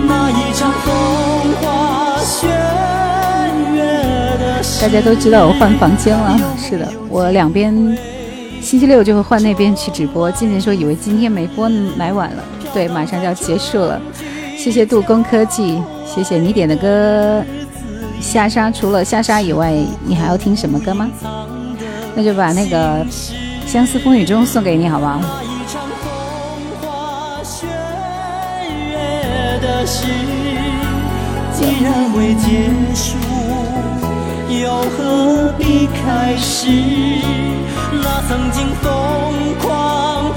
[0.06, 2.48] 那一场风花雪
[3.72, 3.80] 月
[4.36, 4.62] 的。
[4.82, 7.74] 大家都知道我换房间了，是的，我两边
[8.60, 10.30] 星期六就会换那边去直播。
[10.32, 11.66] 静静说以为今天没播
[11.96, 13.98] 来晚了，对，马上就要结束了。
[14.56, 17.44] 谢谢杜工科技，谢谢你点的歌。
[18.20, 19.72] 下沙除了下沙以外，
[20.04, 21.08] 你还要听什么歌吗？
[22.14, 23.04] 那就把那个
[23.66, 25.20] 《相思风雨中》送给你，好不好？
[31.52, 33.16] 既然未结束，
[34.48, 36.68] 又何必开始？
[37.92, 40.34] 那曾经疯狂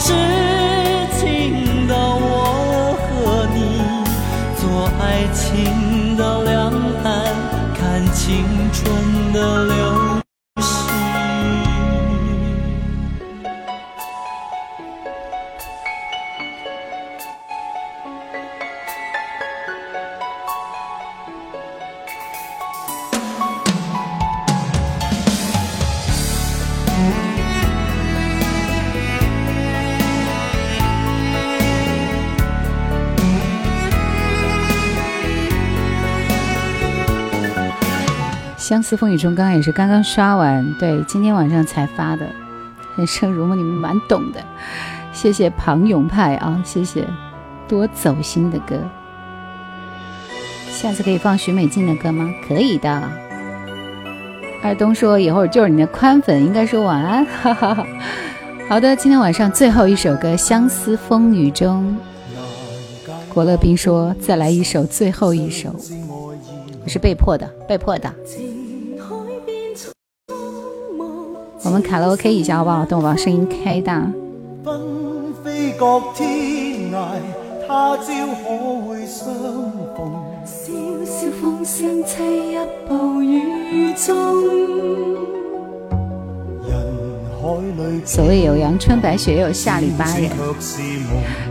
[5.34, 6.72] 情到两
[7.03, 7.35] 岸，
[7.76, 9.98] 看青春的流。
[38.70, 42.30] 相思风雨中，刚刚也是刚刚刷完，对，今天晚上才发的。
[42.96, 44.40] 人生如梦，你们蛮懂的，
[45.12, 47.04] 谢谢庞永派啊，谢谢，
[47.68, 48.76] 多走心的歌。
[50.70, 52.32] 下次可以放许美静的歌吗？
[52.48, 53.10] 可以的。
[54.62, 57.26] 二东说以后就是你的宽粉，应该说晚安。
[58.70, 61.98] 好的，今天晚上最后一首歌《相思风雨中》。
[63.34, 65.76] 国乐斌说再来一首，最后一首。
[66.84, 68.14] 我是被迫的，被迫的。
[71.64, 72.86] 我们卡拉 OK 一下好不好？
[72.86, 74.10] 等我把声音开大。
[88.06, 90.30] 所谓有阳春白雪，也有下里巴人。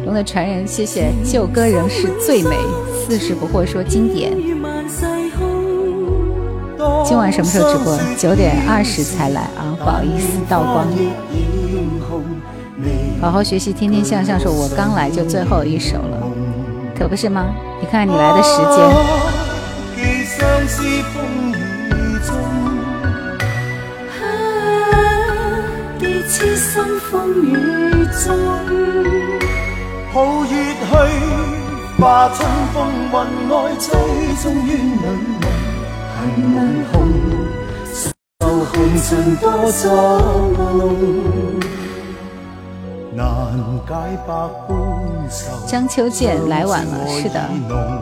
[0.05, 2.56] 龙的传人，谢谢旧歌仍是最美。
[3.06, 4.32] 四十不惑说经典。
[7.05, 7.98] 今晚什么时候直播？
[8.16, 10.86] 九点二十才来啊，不好意思，倒光。
[13.20, 14.38] 好好学习，天天向上。
[14.38, 16.22] 说我刚来就最后一首了，
[16.96, 17.46] 可不是吗？
[17.80, 18.78] 你看你来的时间。
[45.66, 47.49] 张秋健来晚了，是的，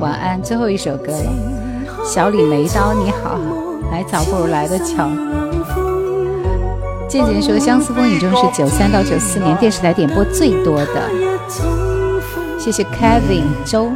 [0.00, 2.04] 晚安，最后一首歌了。
[2.04, 3.38] 小李眉刀你好，
[3.90, 5.08] 来早不如来的巧。
[7.08, 11.10] 渐渐说《相思风雨中》是九三到九四年电视台点播最多的。
[12.58, 13.90] 谢谢 Kevin 周，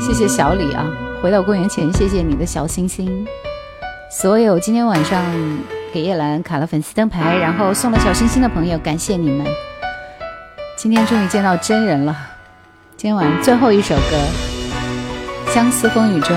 [0.00, 0.86] 谢谢小李啊。
[1.24, 3.26] 回到公元前，谢谢你的小星星。
[4.10, 5.24] 所有今天晚上
[5.90, 9.46] 给叶兰卡了粉丝灯牌，然后送了小星星的朋友，感谢你们。
[10.76, 12.14] 今天终于见到真人了。
[12.98, 14.18] 今天晚上最后一首歌
[15.54, 16.36] 《相思风雨中》，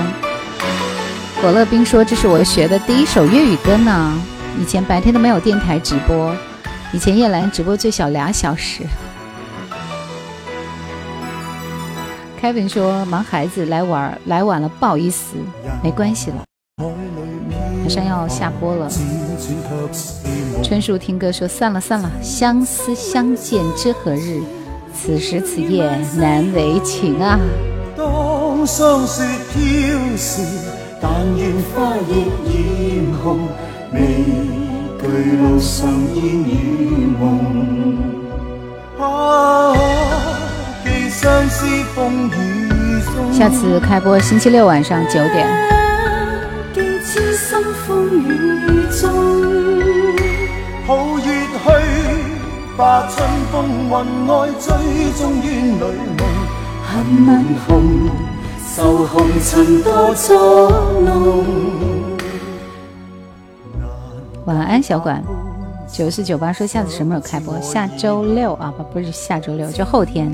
[1.42, 4.18] 果乐冰说这是我学的第一首粤语歌呢。
[4.58, 6.34] 以前白天都没有电台直播，
[6.94, 8.84] 以前叶兰直播最小俩小时。
[12.40, 15.34] Kevin 说：“忙孩子来玩，来晚了，不好意思，
[15.82, 16.44] 没关系了，
[17.82, 18.88] 马上要下播了。”
[20.62, 24.40] 春树听歌说：“散了，散了，相思相见知何日？
[24.94, 27.38] 此时此夜难为情啊。”
[43.32, 45.44] 下次开播星期六晚上九点。
[64.44, 65.20] 晚安，小管。
[65.90, 67.60] 九四九八说下次什么时候开播？
[67.60, 70.32] 下周六啊，不不是下周六，就后天。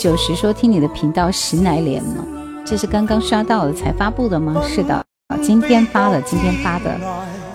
[0.00, 2.24] 九十说听你的频道十来年了，
[2.64, 4.58] 这是刚刚刷到的才发布的吗？
[4.66, 5.04] 是的，
[5.42, 6.98] 今天发的，今天发的。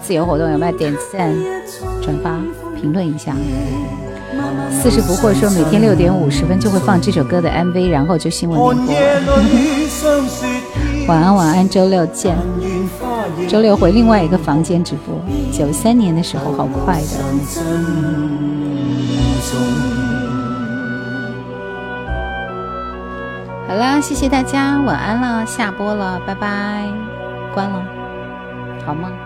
[0.03, 1.35] 自由活动有没有点赞、
[2.03, 2.39] 转发、
[2.79, 3.35] 评论一下？
[4.71, 9.35] 四十不惑说每天六点五十分就会放这首歌的 MV，然后就新闻联播。
[11.07, 12.37] 晚安晚安，周六见。
[13.49, 15.19] 周六回另外一个房间直播。
[15.51, 17.07] 九三年的时候，好快的。
[23.67, 26.87] 好啦，谢谢大家，晚安了，下播了，拜拜，
[27.53, 27.81] 关了，
[28.85, 29.24] 好梦。